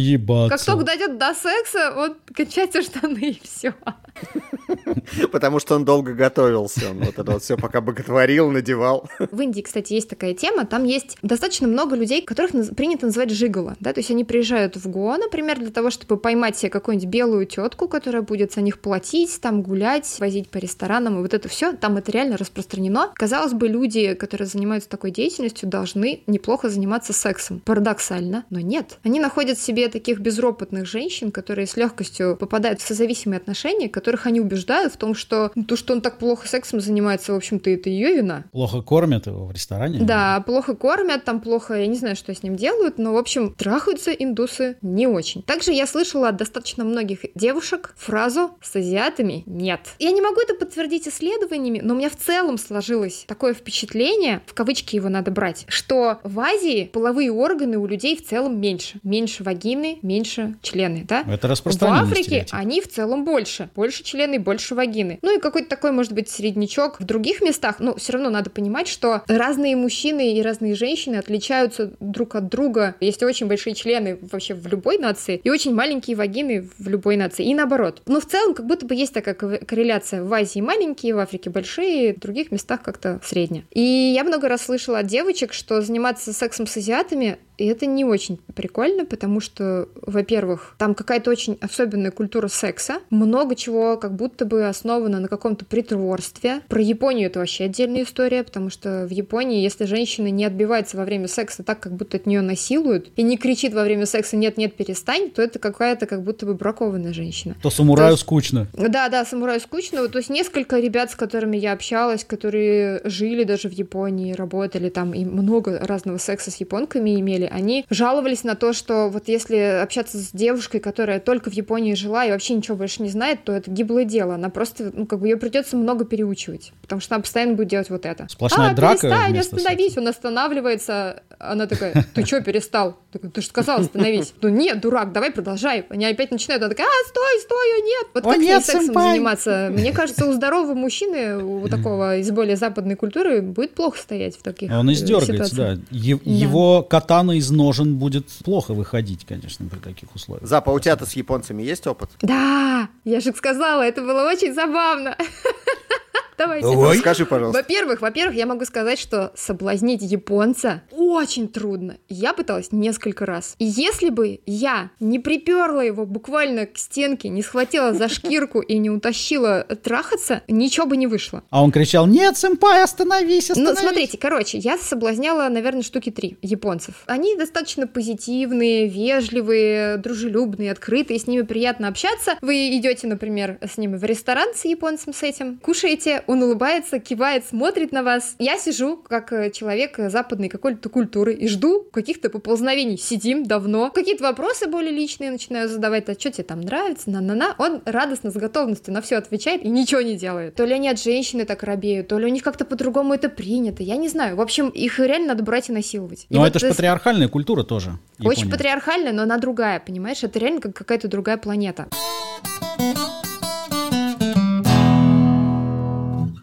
как 0.49 0.59
только 0.63 0.83
дойдет 0.83 1.17
до 1.17 1.33
секса, 1.33 1.93
он 1.97 2.17
качается 2.33 2.81
штаны 2.81 3.19
и 3.31 3.41
все. 3.41 3.73
Потому 5.31 5.59
что 5.59 5.75
он 5.75 5.85
долго 5.85 6.13
готовился. 6.13 6.89
Он 6.91 6.99
вот 6.99 7.19
это 7.19 7.31
вот 7.31 7.43
все 7.43 7.57
пока 7.57 7.81
боготворил, 7.81 8.51
надевал. 8.51 9.09
В 9.19 9.41
Индии, 9.41 9.61
кстати, 9.61 9.93
есть 9.93 10.09
такая 10.09 10.33
тема. 10.33 10.65
Там 10.65 10.83
есть 10.83 11.17
достаточно 11.21 11.67
много 11.67 11.95
людей, 11.95 12.21
которых 12.21 12.51
принято 12.75 13.07
называть 13.07 13.31
жиголо. 13.31 13.75
Да? 13.79 13.93
То 13.93 13.99
есть 13.99 14.11
они 14.11 14.23
приезжают 14.23 14.75
в 14.75 14.89
Гоа, 14.89 15.17
например, 15.17 15.59
для 15.59 15.71
того, 15.71 15.89
чтобы 15.89 16.17
поймать 16.17 16.57
себе 16.57 16.69
какую-нибудь 16.69 17.09
белую 17.09 17.45
тетку, 17.45 17.87
которая 17.87 18.21
будет 18.21 18.53
за 18.53 18.61
них 18.61 18.79
платить, 18.79 19.39
там 19.41 19.61
гулять, 19.61 20.15
возить 20.19 20.49
по 20.49 20.57
ресторанам 20.57 21.19
и 21.19 21.21
вот 21.21 21.33
это 21.33 21.49
все. 21.49 21.73
Там 21.73 21.97
это 21.97 22.11
реально 22.11 22.37
распространено. 22.37 23.11
Казалось 23.15 23.53
бы, 23.53 23.67
люди, 23.67 24.13
которые 24.13 24.47
занимаются 24.47 24.89
такой 24.89 25.11
деятельностью, 25.11 25.69
должны 25.69 26.23
неплохо 26.27 26.69
заниматься 26.69 27.13
сексом. 27.13 27.61
Парадоксально, 27.65 28.45
но 28.49 28.59
нет. 28.59 28.97
Они 29.03 29.19
находят 29.19 29.59
себе 29.59 29.87
таких 29.89 30.19
безропотных 30.19 30.85
женщин, 30.85 31.31
которые 31.31 31.67
с 31.67 31.77
легкостью 31.77 32.37
попадают 32.37 32.81
в 32.81 32.87
созависимые 32.87 33.37
отношения, 33.37 33.89
которых 34.05 34.27
они 34.27 34.39
убеждают 34.39 34.93
в 34.93 34.97
том, 34.97 35.15
что 35.15 35.51
ну, 35.55 35.63
то, 35.63 35.75
что 35.75 35.93
он 35.93 36.01
так 36.01 36.19
плохо 36.19 36.47
сексом 36.47 36.79
занимается, 36.79 37.33
в 37.33 37.35
общем-то, 37.37 37.71
это 37.71 37.89
ее 37.89 38.17
вина. 38.17 38.43
Плохо 38.51 38.83
кормят 38.83 39.25
его 39.25 39.47
в 39.47 39.51
ресторане? 39.51 39.97
Да, 39.99 40.43
плохо 40.45 40.75
кормят, 40.75 41.23
там 41.23 41.41
плохо, 41.41 41.73
я 41.73 41.87
не 41.87 41.95
знаю, 41.95 42.15
что 42.15 42.31
с 42.31 42.43
ним 42.43 42.55
делают, 42.55 42.99
но, 42.99 43.13
в 43.13 43.17
общем, 43.17 43.55
трахаются 43.55 44.11
индусы 44.11 44.77
не 44.83 45.07
очень. 45.07 45.41
Также 45.41 45.71
я 45.71 45.87
слышала 45.87 46.29
от 46.29 46.37
достаточно 46.37 46.83
многих 46.83 47.21
девушек 47.33 47.95
фразу 47.97 48.51
«с 48.61 48.75
азиатами 48.75 49.41
нет». 49.47 49.79
Я 49.97 50.11
не 50.11 50.21
могу 50.21 50.39
это 50.39 50.53
подтвердить 50.53 51.07
исследованиями, 51.07 51.81
но 51.83 51.95
у 51.95 51.97
меня 51.97 52.11
в 52.11 52.15
целом 52.15 52.59
сложилось 52.59 53.25
такое 53.27 53.55
впечатление, 53.55 54.43
в 54.45 54.53
кавычки 54.53 54.95
его 54.95 55.09
надо 55.09 55.31
брать, 55.31 55.65
что 55.67 56.19
в 56.21 56.39
Азии 56.39 56.91
половые 56.93 57.31
органы 57.31 57.79
у 57.79 57.87
людей 57.87 58.15
в 58.15 58.23
целом 58.23 58.61
меньше. 58.61 58.99
Меньше 59.01 59.43
вагины, 59.43 59.97
меньше 60.03 60.57
члены, 60.61 61.05
да? 61.07 61.23
Это 61.27 61.47
распространенный 61.47 62.01
В 62.01 62.11
Африке 62.11 62.45
они 62.51 62.81
в 62.81 62.87
целом 62.87 63.25
больше. 63.25 63.71
Больше 63.75 63.94
члены, 64.03 64.39
больше 64.39 64.75
вагины. 64.75 65.19
Ну 65.21 65.37
и 65.37 65.39
какой-то 65.39 65.69
такой, 65.69 65.91
может 65.91 66.13
быть, 66.13 66.29
среднячок 66.29 66.99
в 66.99 67.03
других 67.03 67.41
местах. 67.41 67.79
Но 67.79 67.95
все 67.95 68.13
равно 68.13 68.29
надо 68.29 68.49
понимать, 68.49 68.87
что 68.87 69.21
разные 69.27 69.75
мужчины 69.75 70.33
и 70.33 70.41
разные 70.41 70.75
женщины 70.75 71.15
отличаются 71.15 71.93
друг 71.99 72.35
от 72.35 72.49
друга. 72.49 72.95
Есть 72.99 73.23
очень 73.23 73.47
большие 73.47 73.75
члены 73.75 74.17
вообще 74.21 74.53
в 74.53 74.67
любой 74.67 74.97
нации 74.97 75.41
и 75.43 75.49
очень 75.49 75.73
маленькие 75.73 76.15
вагины 76.15 76.69
в 76.77 76.87
любой 76.87 77.17
нации. 77.17 77.45
И 77.45 77.53
наоборот. 77.53 78.01
Но 78.05 78.19
в 78.19 78.25
целом 78.25 78.53
как 78.53 78.65
будто 78.65 78.85
бы 78.85 78.95
есть 78.95 79.13
такая 79.13 79.35
корреляция. 79.35 80.23
В 80.23 80.33
Азии 80.33 80.59
маленькие, 80.59 81.15
в 81.15 81.19
Африке 81.19 81.49
большие, 81.49 82.13
в 82.13 82.19
других 82.19 82.51
местах 82.51 82.81
как-то 82.81 83.19
средняя. 83.23 83.63
И 83.71 83.81
я 83.81 84.23
много 84.23 84.47
раз 84.47 84.63
слышала 84.63 84.99
от 84.99 85.07
девочек, 85.07 85.53
что 85.53 85.81
заниматься 85.81 86.33
сексом 86.33 86.67
с 86.67 86.77
азиатами 86.77 87.37
и 87.57 87.65
это 87.65 87.85
не 87.85 88.03
очень 88.03 88.39
прикольно, 88.53 89.05
потому 89.05 89.39
что, 89.39 89.87
во-первых, 90.01 90.75
там 90.77 90.95
какая-то 90.95 91.31
очень 91.31 91.57
особенная 91.61 92.11
культура 92.11 92.47
секса, 92.47 92.99
много 93.09 93.55
чего 93.55 93.84
как 93.95 94.15
будто 94.15 94.45
бы 94.45 94.67
основано 94.67 95.19
на 95.19 95.27
каком-то 95.27 95.65
притворстве. 95.65 96.61
Про 96.67 96.81
Японию 96.81 97.27
это 97.27 97.39
вообще 97.39 97.65
отдельная 97.65 98.03
история, 98.03 98.43
потому 98.43 98.69
что 98.69 99.05
в 99.07 99.11
Японии, 99.11 99.61
если 99.61 99.85
женщина 99.85 100.27
не 100.27 100.45
отбивается 100.45 100.97
во 100.97 101.05
время 101.05 101.27
секса 101.27 101.63
так, 101.63 101.79
как 101.79 101.93
будто 101.93 102.17
от 102.17 102.25
нее 102.25 102.41
насилуют, 102.41 103.09
и 103.15 103.23
не 103.23 103.37
кричит 103.37 103.73
во 103.73 103.83
время 103.83 104.05
секса 104.05 104.35
«нет-нет, 104.35 104.75
перестань», 104.75 105.29
то 105.29 105.41
это 105.41 105.59
какая-то 105.59 106.05
как 106.05 106.23
будто 106.23 106.45
бы 106.45 106.55
бракованная 106.55 107.13
женщина. 107.13 107.55
То 107.61 107.69
самураю 107.69 108.09
то 108.09 108.11
есть, 108.13 108.23
скучно. 108.23 108.67
Да, 108.73 109.09
да, 109.09 109.25
самураю 109.25 109.59
скучно. 109.59 110.07
То 110.07 110.17
есть 110.17 110.29
несколько 110.29 110.79
ребят, 110.79 111.11
с 111.11 111.15
которыми 111.15 111.57
я 111.57 111.73
общалась, 111.73 112.23
которые 112.23 113.01
жили 113.03 113.43
даже 113.43 113.69
в 113.69 113.73
Японии, 113.73 114.33
работали 114.33 114.89
там, 114.89 115.13
и 115.13 115.25
много 115.25 115.79
разного 115.79 116.17
секса 116.17 116.51
с 116.51 116.57
японками 116.57 117.19
имели. 117.19 117.49
Они 117.51 117.85
жаловались 117.89 118.43
на 118.43 118.55
то, 118.55 118.73
что 118.73 119.09
вот 119.09 119.27
если 119.27 119.81
общаться 119.81 120.17
с 120.17 120.31
девушкой, 120.31 120.79
которая 120.79 121.19
только 121.19 121.49
в 121.49 121.53
Японии 121.53 121.93
жила 121.93 122.25
и 122.25 122.31
вообще 122.31 122.53
ничего 122.53 122.77
больше 122.77 123.01
не 123.01 123.09
знает, 123.09 123.43
то 123.43 123.51
это 123.51 123.69
гиблое 123.75 124.05
дело. 124.05 124.35
Она 124.35 124.49
просто, 124.49 124.91
ну, 124.93 125.05
как 125.05 125.19
бы 125.19 125.27
ее 125.27 125.37
придется 125.37 125.77
много 125.77 126.05
переучивать, 126.05 126.71
потому 126.81 127.01
что 127.01 127.15
она 127.15 127.21
постоянно 127.21 127.53
будет 127.53 127.67
делать 127.67 127.89
вот 127.89 128.05
это. 128.05 128.27
Сплошная 128.29 128.71
а, 128.71 128.73
драка 128.73 129.01
перестань, 129.01 129.37
остановись. 129.37 129.85
Секса. 129.85 129.99
Он 129.99 130.07
останавливается. 130.07 131.23
Она 131.37 131.67
такая, 131.67 132.05
ты 132.13 132.25
что 132.25 132.41
перестал? 132.41 132.97
Ты 133.11 133.41
же 133.41 133.47
сказал, 133.47 133.81
остановись. 133.81 134.33
Ну 134.41 134.49
нет, 134.49 134.81
дурак, 134.81 135.11
давай 135.11 135.31
продолжай. 135.31 135.85
Они 135.89 136.05
опять 136.05 136.31
начинают, 136.31 136.63
она 136.63 136.69
такая, 136.69 136.87
а, 136.87 137.09
стой, 137.09 137.41
стой, 137.41 137.81
нет. 137.81 138.07
Вот 138.13 138.23
как 138.23 138.37
нет, 138.37 138.65
сексом 138.65 138.85
сэмпай. 138.85 139.11
заниматься? 139.11 139.69
Мне 139.71 139.91
кажется, 139.91 140.25
у 140.25 140.33
здорового 140.33 140.73
мужчины, 140.73 141.43
у 141.43 141.67
такого 141.67 142.17
из 142.17 142.31
более 142.31 142.55
западной 142.55 142.95
культуры, 142.95 143.41
будет 143.41 143.75
плохо 143.75 143.99
стоять 143.99 144.37
в 144.37 144.43
таких 144.43 144.71
Он 144.71 144.91
издергается, 144.91 145.55
да. 145.55 145.77
Его 145.91 146.83
катана 146.83 147.37
из 147.37 147.51
ножен 147.51 147.97
будет 147.97 148.27
плохо 148.43 148.73
выходить, 148.73 149.25
конечно, 149.25 149.67
при 149.67 149.79
таких 149.79 150.13
условиях. 150.15 150.47
Запа, 150.47 150.69
у 150.69 150.79
тебя-то 150.79 151.05
с 151.05 151.13
японцами 151.13 151.63
есть 151.63 151.85
опыт? 151.87 152.09
Да, 152.21 152.89
я 153.03 153.19
же 153.19 153.33
сказала, 153.33 153.54
это 153.83 154.01
было 154.01 154.27
очень 154.27 154.53
забавно. 154.53 155.17
Давайте. 156.37 156.67
Ой. 156.67 156.95
Расскажи, 156.97 157.25
пожалуйста. 157.25 157.59
Во-первых, 157.61 158.01
во-первых, 158.01 158.35
я 158.35 158.45
могу 158.45 158.65
сказать, 158.65 158.99
что 158.99 159.31
соблазнить 159.35 160.01
японца 160.01 160.81
очень 161.11 161.47
трудно. 161.47 161.97
Я 162.09 162.33
пыталась 162.33 162.71
несколько 162.71 163.25
раз. 163.25 163.55
И 163.59 163.65
если 163.65 164.09
бы 164.09 164.39
я 164.45 164.91
не 164.99 165.19
приперла 165.19 165.83
его 165.83 166.05
буквально 166.05 166.65
к 166.65 166.77
стенке, 166.77 167.29
не 167.29 167.41
схватила 167.41 167.93
за 167.93 168.07
шкирку 168.09 168.61
и 168.61 168.77
не 168.77 168.89
утащила 168.89 169.63
трахаться, 169.63 170.41
ничего 170.47 170.85
бы 170.85 170.97
не 170.97 171.07
вышло. 171.07 171.43
А 171.49 171.63
он 171.63 171.71
кричал, 171.71 172.07
нет, 172.07 172.37
сэмпай, 172.37 172.83
остановись, 172.83 173.49
Ну, 173.49 173.53
остановись. 173.53 173.79
смотрите, 173.79 174.17
короче, 174.17 174.57
я 174.57 174.77
соблазняла, 174.77 175.47
наверное, 175.49 175.81
штуки 175.83 176.11
три 176.11 176.37
японцев. 176.41 177.03
Они 177.07 177.35
достаточно 177.35 177.87
позитивные, 177.87 178.87
вежливые, 178.87 179.97
дружелюбные, 179.97 180.71
открытые, 180.71 181.19
с 181.19 181.27
ними 181.27 181.41
приятно 181.43 181.87
общаться. 181.87 182.33
Вы 182.41 182.77
идете, 182.77 183.07
например, 183.07 183.57
с 183.61 183.77
ними 183.77 183.97
в 183.97 184.03
ресторан 184.03 184.53
с 184.55 184.65
японцем 184.65 185.13
с 185.13 185.23
этим, 185.23 185.57
кушаете, 185.57 186.23
он 186.27 186.43
улыбается, 186.43 186.99
кивает, 186.99 187.45
смотрит 187.45 187.91
на 187.91 188.03
вас. 188.03 188.35
Я 188.39 188.57
сижу, 188.57 188.97
как 188.97 189.33
э, 189.33 189.51
человек 189.51 189.99
э, 189.99 190.09
западной 190.09 190.49
какой-то 190.49 190.79
культуры, 190.95 191.33
и 191.33 191.45
жду 191.49 191.83
каких-то 191.91 192.29
поползновений. 192.29 192.97
Сидим 192.97 193.43
давно. 193.45 193.91
Какие-то 193.91 194.23
вопросы 194.23 194.67
более 194.67 194.93
личные 194.93 195.29
начинаю 195.29 195.67
задавать. 195.67 196.07
А 196.07 196.13
что 196.13 196.31
тебе 196.31 196.45
там 196.45 196.61
нравится? 196.61 197.09
На-на-на. 197.09 197.53
Он 197.57 197.81
радостно, 197.85 198.31
с 198.31 198.35
готовностью 198.35 198.93
на 198.93 199.01
все 199.01 199.17
отвечает 199.17 199.61
и 199.65 199.67
ничего 199.69 199.99
не 199.99 200.15
делает. 200.15 200.55
То 200.55 200.63
ли 200.63 200.73
они 200.73 200.87
от 200.87 201.01
женщины 201.03 201.43
так 201.43 201.63
робеют, 201.63 202.07
то 202.07 202.17
ли 202.17 202.25
у 202.25 202.29
них 202.29 202.43
как-то 202.43 202.63
по-другому 202.63 203.13
это 203.13 203.27
принято. 203.27 203.83
Я 203.83 203.97
не 203.97 204.07
знаю. 204.07 204.37
В 204.37 204.41
общем, 204.41 204.69
их 204.69 204.97
реально 204.99 205.27
надо 205.27 205.43
брать 205.43 205.67
и 205.69 205.73
насиловать. 205.73 206.27
И 206.29 206.33
Но 206.33 206.39
вот 206.39 206.45
Ну, 206.45 206.49
это 206.49 206.59
же 206.59 206.67
с- 206.67 206.69
патриархальная 206.75 207.27
культура 207.27 207.63
тоже. 207.63 207.99
Очень 208.19 208.29
Япония. 208.43 208.51
патриархальная, 208.51 209.11
но 209.11 209.23
она 209.23 209.37
другая, 209.37 209.81
понимаешь? 209.81 210.23
Это 210.23 210.39
реально 210.39 210.61
как 210.61 210.73
какая-то 210.75 211.09
другая 211.09 211.35
планета. 211.37 211.87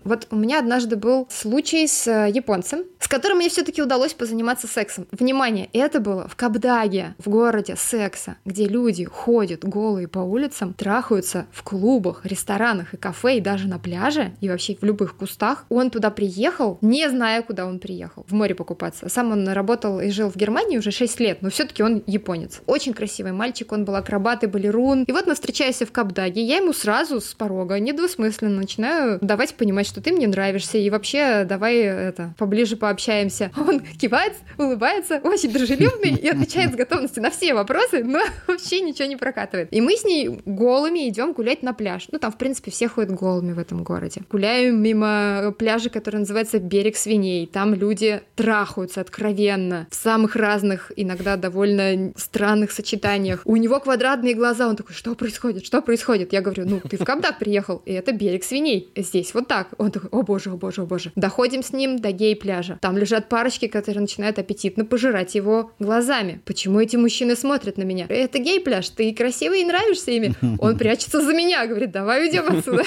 Вот 0.05 0.27
у 0.31 0.37
меня 0.37 0.59
однажды 0.59 0.97
был 0.97 1.29
случай 1.31 1.87
с 1.87 2.07
э, 2.07 2.31
японцем, 2.31 2.85
с 2.99 3.09
которым 3.09 3.39
мне 3.39 3.49
все-таки 3.49 3.83
удалось 3.83 4.15
позаниматься 4.15 4.67
сексом. 4.67 5.07
Внимание, 5.13 5.69
это 5.73 6.01
было 6.01 6.29
в 6.29 6.37
Кабдаге, 6.37 7.15
в 7.19 7.29
городе 7.29 7.77
секса, 7.77 8.37
где 8.45 8.67
люди 8.67 9.05
ходят 9.05 9.65
голые 9.65 10.09
по 10.09 10.21
улицам, 10.21 10.75
трахаются 10.75 11.47
в 11.53 11.63
клубах, 11.63 12.25
ресторанах 12.25 12.95
и 12.95 12.97
кафе, 12.97 13.39
и 13.39 13.41
даже 13.41 13.69
на 13.69 13.79
пляже, 13.79 14.33
и 14.41 14.49
вообще 14.49 14.77
в 14.81 14.85
любых 14.85 15.17
кустах. 15.17 15.65
Он 15.69 15.91
туда 15.91 16.11
приехал, 16.11 16.79
не 16.81 17.09
зная, 17.09 17.43
куда 17.43 17.67
он 17.67 17.79
приехал, 17.79 18.25
в 18.29 18.35
море 18.35 18.55
покупаться. 18.55 19.09
Сам 19.09 19.33
он 19.33 19.49
работал 19.49 20.01
и 20.01 20.11
жил 20.11 20.31
в 20.31 20.37
Германии 20.37 20.79
уже 20.79 20.91
6 20.91 21.21
лет, 21.21 21.43
но 21.43 21.51
все-таки 21.51 21.83
он 21.83 22.03
японец. 22.07 22.61
Очень 22.67 22.95
красивый 22.95 23.33
мальчик, 23.33 23.73
он 23.73 23.85
был 23.85 23.97
акробат 23.97 24.45
и 24.45 24.47
балерун. 24.47 25.05
И 25.05 25.13
вот 25.13 25.27
мы 25.27 25.35
встречаемся 25.35 25.87
в 25.87 25.93
Кабдаге, 25.93 26.43
я 26.43 26.57
ему 26.57 26.73
сразу 26.73 27.21
с 27.21 27.35
порога 27.35 27.79
недвусмысленно 27.79 28.57
начинаю 28.57 29.19
давать 29.21 29.55
понимать, 29.55 29.87
что 29.93 30.01
ты 30.01 30.11
мне 30.11 30.27
нравишься, 30.27 30.79
и 30.79 30.89
вообще 30.89 31.45
давай 31.45 31.77
это 31.77 32.35
поближе 32.39 32.77
пообщаемся. 32.77 33.53
Он 33.57 33.81
кивает, 33.81 34.33
улыбается, 34.57 35.21
очень 35.23 35.53
дружелюбный 35.53 36.15
и 36.15 36.29
отвечает 36.29 36.73
с 36.73 36.77
готовностью 36.77 37.23
на 37.23 37.31
все 37.31 37.53
вопросы, 37.53 38.03
но 38.03 38.21
вообще 38.47 38.81
ничего 38.81 39.07
не 39.07 39.17
прокатывает. 39.17 39.69
И 39.71 39.83
мы 39.83 39.95
с 39.95 40.05
ней 40.05 40.41
голыми 40.47 41.09
идем 41.11 41.35
гулять 41.35 41.63
на 41.63 41.75
пляж. 41.75 42.09
Ну, 42.11 42.19
там, 42.19 42.33
в 42.33 42.39
принципе, 42.39 42.71
все 42.71 42.89
ходят 42.89 43.13
голыми 43.13 43.53
в 43.53 43.59
этом 43.59 43.85
городе. 43.85 44.23
Гуляем 44.31 44.83
мимо 44.83 45.55
пляжа, 45.59 45.91
который 45.91 46.21
называется 46.21 46.59
Берег 46.59 46.97
свиней. 46.97 47.47
Там 47.47 47.75
люди 47.75 48.23
трахаются 48.35 49.03
откровенно 49.03 49.87
в 49.91 49.95
самых 49.95 50.37
разных, 50.37 50.91
иногда 50.97 51.37
довольно 51.37 52.15
странных 52.17 52.71
сочетаниях. 52.71 53.43
У 53.45 53.57
него 53.57 53.79
квадратные 53.79 54.35
глаза, 54.35 54.69
он 54.69 54.77
такой, 54.77 54.95
что 54.95 55.15
происходит, 55.15 55.67
что 55.67 55.83
происходит? 55.83 56.33
Я 56.33 56.41
говорю, 56.41 56.65
ну, 56.67 56.81
ты 56.81 56.97
в 56.97 57.05
Кабдак 57.05 57.39
приехал, 57.39 57.83
и 57.85 57.93
это 57.93 58.13
берег 58.13 58.43
свиней. 58.43 58.91
Здесь 58.97 59.35
вот 59.35 59.49
так. 59.49 59.69
Он 59.83 59.91
такой, 59.91 60.11
о 60.11 60.23
боже, 60.23 60.51
о 60.51 60.57
боже, 60.57 60.83
о 60.83 60.87
боже. 60.87 61.11
Доходим 61.17 61.65
с 61.65 61.73
ним 61.73 61.99
до 61.99 62.12
гей-пляжа. 62.12 62.79
Там 62.81 62.97
лежат 62.97 63.29
парочки, 63.29 63.67
которые 63.67 64.01
начинают 64.03 64.39
аппетитно 64.39 64.85
пожирать 64.85 65.35
его 65.35 65.73
глазами. 65.81 66.41
Почему 66.45 66.79
эти 66.79 66.95
мужчины 66.95 67.35
смотрят 67.35 67.79
на 67.79 67.83
меня? 67.83 68.07
Это 68.09 68.39
гей-пляж, 68.39 68.89
ты 68.91 69.12
красивый 69.12 69.62
и 69.62 69.65
нравишься 69.65 70.12
ими. 70.12 70.35
Он 70.61 70.79
прячется 70.79 71.21
за 71.21 71.35
меня, 71.35 71.67
говорит, 71.67 71.91
давай 71.91 72.23
уйдем 72.23 72.45
отсюда. 72.57 72.85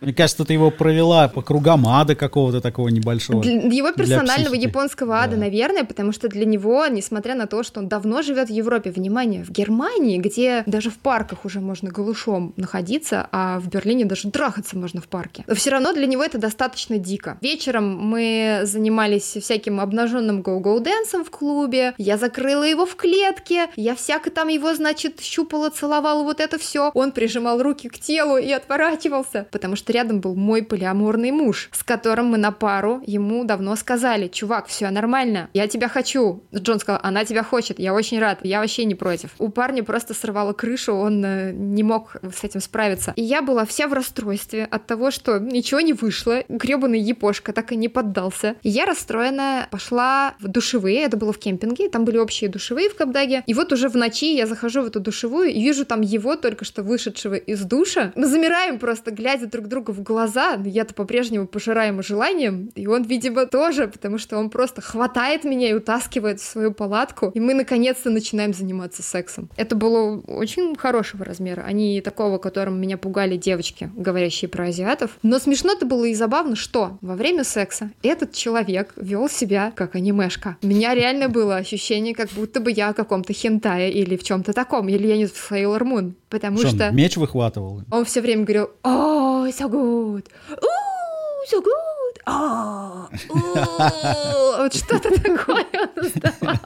Мне 0.00 0.14
кажется, 0.14 0.44
ты 0.44 0.52
его 0.52 0.70
провела 0.70 1.28
по 1.28 1.42
кругам 1.42 1.86
ада 1.88 2.14
какого-то 2.14 2.60
такого 2.60 2.88
небольшого. 2.88 3.42
Для 3.42 3.54
его 3.54 3.92
Для 3.92 4.04
персонального 4.04 4.52
психики. 4.54 4.68
японского 4.68 5.18
ада, 5.18 5.34
Да. 5.34 5.42
наверное, 5.42 5.84
потому 5.84 6.12
что 6.12 6.28
для 6.28 6.44
него, 6.44 6.86
несмотря 6.86 7.34
на 7.34 7.46
то, 7.46 7.62
что 7.62 7.80
он 7.80 7.88
давно 7.88 8.22
живет 8.22 8.48
в 8.48 8.52
Европе, 8.52 8.90
внимание, 8.92 9.44
в 9.44 9.50
Германии, 9.50 10.18
где 10.18 10.62
даже 10.66 10.90
в 10.90 10.98
парках 10.98 11.44
уже 11.44 11.60
можно 11.60 11.90
голышом 11.90 12.54
находиться, 12.56 13.28
а 13.32 13.58
в 13.58 13.68
Берлине 13.68 14.04
даже 14.04 14.30
трахаться 14.30 14.78
можно 14.78 15.00
в 15.00 15.08
парке, 15.08 15.44
все 15.54 15.70
равно 15.70 15.79
для 15.92 16.06
него 16.06 16.22
это 16.22 16.38
достаточно 16.38 16.98
дико. 16.98 17.38
Вечером 17.40 17.98
мы 17.98 18.60
занимались 18.64 19.36
всяким 19.40 19.80
обнаженным 19.80 20.42
гоу-гоу 20.42 20.80
дэнсом 20.80 21.24
в 21.24 21.30
клубе, 21.30 21.94
я 21.98 22.16
закрыла 22.16 22.64
его 22.64 22.86
в 22.86 22.96
клетке, 22.96 23.68
я 23.76 23.94
всяко 23.94 24.30
там 24.30 24.48
его, 24.48 24.74
значит, 24.74 25.20
щупала, 25.20 25.70
целовала, 25.70 26.22
вот 26.22 26.40
это 26.40 26.58
все. 26.58 26.90
Он 26.94 27.12
прижимал 27.12 27.62
руки 27.62 27.88
к 27.88 27.98
телу 27.98 28.36
и 28.36 28.50
отворачивался, 28.52 29.46
потому 29.50 29.76
что 29.76 29.92
рядом 29.92 30.20
был 30.20 30.34
мой 30.34 30.62
полиаморный 30.62 31.30
муж, 31.30 31.68
с 31.72 31.82
которым 31.82 32.26
мы 32.26 32.38
на 32.38 32.52
пару 32.52 33.02
ему 33.06 33.44
давно 33.44 33.76
сказали, 33.76 34.28
чувак, 34.28 34.66
все 34.66 34.90
нормально, 34.90 35.48
я 35.52 35.66
тебя 35.66 35.88
хочу. 35.88 36.42
Джон 36.54 36.80
сказал, 36.80 37.00
она 37.02 37.24
тебя 37.24 37.42
хочет, 37.42 37.78
я 37.78 37.94
очень 37.94 38.18
рад, 38.18 38.38
я 38.42 38.60
вообще 38.60 38.84
не 38.84 38.94
против. 38.94 39.30
У 39.38 39.48
парня 39.48 39.82
просто 39.82 40.14
сорвало 40.14 40.52
крышу, 40.52 40.94
он 40.94 41.24
э, 41.24 41.52
не 41.52 41.82
мог 41.82 42.16
с 42.22 42.44
этим 42.44 42.60
справиться. 42.60 43.12
И 43.16 43.22
я 43.22 43.42
была 43.42 43.64
вся 43.64 43.88
в 43.88 43.92
расстройстве 43.92 44.64
от 44.64 44.86
того, 44.86 45.10
что 45.10 45.38
ничего 45.38 45.69
не 45.78 45.92
вышло, 45.92 46.42
гребаный 46.48 46.98
епошка 46.98 47.52
так 47.52 47.70
и 47.70 47.76
не 47.76 47.88
поддался. 47.88 48.56
Я 48.62 48.86
расстроенная 48.86 49.68
пошла 49.70 50.34
в 50.40 50.48
душевые, 50.48 51.02
это 51.04 51.16
было 51.16 51.32
в 51.32 51.38
кемпинге, 51.38 51.88
там 51.88 52.04
были 52.04 52.18
общие 52.18 52.50
душевые 52.50 52.90
в 52.90 52.96
Кабдаге. 52.96 53.44
И 53.46 53.54
вот 53.54 53.72
уже 53.72 53.88
в 53.88 53.94
ночи 53.94 54.34
я 54.34 54.46
захожу 54.46 54.82
в 54.82 54.86
эту 54.86 55.00
душевую 55.00 55.50
и 55.50 55.62
вижу 55.62 55.84
там 55.84 56.00
его, 56.00 56.36
только 56.36 56.64
что 56.64 56.82
вышедшего 56.82 57.34
из 57.34 57.60
душа. 57.62 58.12
Мы 58.16 58.26
замираем 58.26 58.78
просто, 58.78 59.10
глядя 59.10 59.46
друг 59.46 59.68
другу 59.68 59.92
в 59.92 60.02
глаза. 60.02 60.58
Я-то 60.64 60.94
по-прежнему 60.94 61.46
пожираю 61.46 61.92
ему 61.92 62.02
желанием, 62.02 62.70
и 62.74 62.86
он, 62.86 63.04
видимо, 63.04 63.46
тоже, 63.46 63.88
потому 63.88 64.18
что 64.18 64.38
он 64.38 64.50
просто 64.50 64.80
хватает 64.80 65.44
меня 65.44 65.70
и 65.70 65.74
утаскивает 65.74 66.40
в 66.40 66.44
свою 66.44 66.72
палатку, 66.72 67.30
и 67.34 67.40
мы 67.40 67.54
наконец-то 67.54 68.10
начинаем 68.10 68.54
заниматься 68.54 69.02
сексом. 69.02 69.48
Это 69.56 69.76
было 69.76 70.20
очень 70.20 70.76
хорошего 70.76 71.24
размера, 71.24 71.62
а 71.66 71.72
не 71.72 72.00
такого, 72.00 72.38
которым 72.38 72.80
меня 72.80 72.96
пугали 72.96 73.36
девочки, 73.36 73.90
говорящие 73.94 74.48
про 74.48 74.66
азиатов. 74.66 75.10
Но 75.22 75.38
смешно-то 75.60 75.86
было 75.86 76.04
и 76.04 76.14
забавно, 76.14 76.56
что 76.56 76.98
во 77.00 77.14
время 77.14 77.44
секса 77.44 77.90
этот 78.02 78.32
человек 78.32 78.92
вел 78.96 79.28
себя 79.28 79.72
как 79.74 79.94
анимешка. 79.94 80.56
У 80.62 80.66
меня 80.66 80.94
реально 80.94 81.28
было 81.28 81.56
ощущение, 81.56 82.14
как 82.14 82.30
будто 82.30 82.60
бы 82.60 82.70
я 82.70 82.92
в 82.92 82.94
каком-то 82.94 83.32
хентае 83.32 83.92
или 83.92 84.16
в 84.16 84.22
чем-то 84.22 84.52
таком, 84.52 84.88
или 84.88 85.06
я 85.06 85.16
не 85.16 85.26
в 85.26 85.32
Sailor 85.32 85.82
Moon, 85.82 86.12
потому 86.28 86.58
Что, 86.58 86.68
что... 86.68 86.90
меч 86.90 87.16
выхватывал? 87.16 87.82
Он 87.90 88.04
все 88.04 88.20
время 88.20 88.44
говорил, 88.44 88.70
о, 88.82 89.46
so 89.48 89.68
good, 89.68 90.26
Ooh, 90.50 91.52
so 91.52 91.62
good, 91.62 92.20
«А, 92.26 93.08
ooh». 93.28 94.62
вот 94.62 94.74
что-то 94.74 95.10
такое 95.10 95.66
он 95.74 96.06
издавал. 96.06 96.56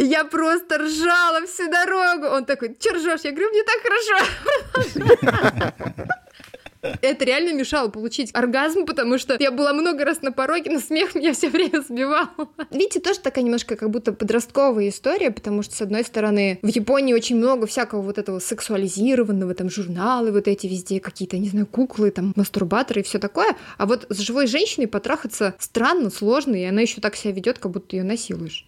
Я 0.00 0.24
просто 0.24 0.78
ржала 0.78 1.44
всю 1.46 1.68
дорогу. 1.68 2.26
Он 2.26 2.44
такой, 2.44 2.76
че 2.78 2.92
ржешь? 2.92 3.22
Я 3.24 3.32
говорю, 3.32 3.48
мне 3.50 3.64
так 3.64 3.82
хорошо. 5.12 6.14
Это 6.82 7.24
реально 7.24 7.54
мешало 7.54 7.88
получить 7.88 8.30
оргазм, 8.34 8.86
потому 8.86 9.18
что 9.18 9.36
я 9.38 9.50
была 9.50 9.72
много 9.72 10.04
раз 10.04 10.22
на 10.22 10.32
пороге, 10.32 10.70
но 10.70 10.80
смех 10.80 11.14
меня 11.14 11.32
все 11.32 11.48
время 11.48 11.82
сбивал. 11.82 12.28
Видите, 12.70 13.00
тоже 13.00 13.20
такая 13.20 13.44
немножко 13.44 13.76
как 13.76 13.90
будто 13.90 14.12
подростковая 14.12 14.88
история, 14.88 15.30
потому 15.30 15.62
что, 15.62 15.74
с 15.74 15.82
одной 15.82 16.04
стороны, 16.04 16.58
в 16.62 16.68
Японии 16.68 17.14
очень 17.14 17.36
много 17.36 17.66
всякого 17.66 18.02
вот 18.02 18.18
этого 18.18 18.38
сексуализированного, 18.38 19.54
там, 19.54 19.70
журналы 19.70 20.32
вот 20.32 20.48
эти 20.48 20.66
везде, 20.66 21.00
какие-то, 21.00 21.38
не 21.38 21.48
знаю, 21.48 21.66
куклы, 21.66 22.10
там, 22.10 22.32
мастурбаторы 22.36 23.00
и 23.00 23.04
все 23.04 23.18
такое. 23.18 23.56
А 23.76 23.86
вот 23.86 24.06
с 24.08 24.18
живой 24.18 24.46
женщиной 24.46 24.86
потрахаться 24.86 25.54
странно, 25.58 26.10
сложно, 26.10 26.54
и 26.54 26.64
она 26.64 26.80
еще 26.80 27.00
так 27.00 27.16
себя 27.16 27.32
ведет, 27.32 27.58
как 27.58 27.72
будто 27.72 27.96
ее 27.96 28.04
насилуешь. 28.04 28.66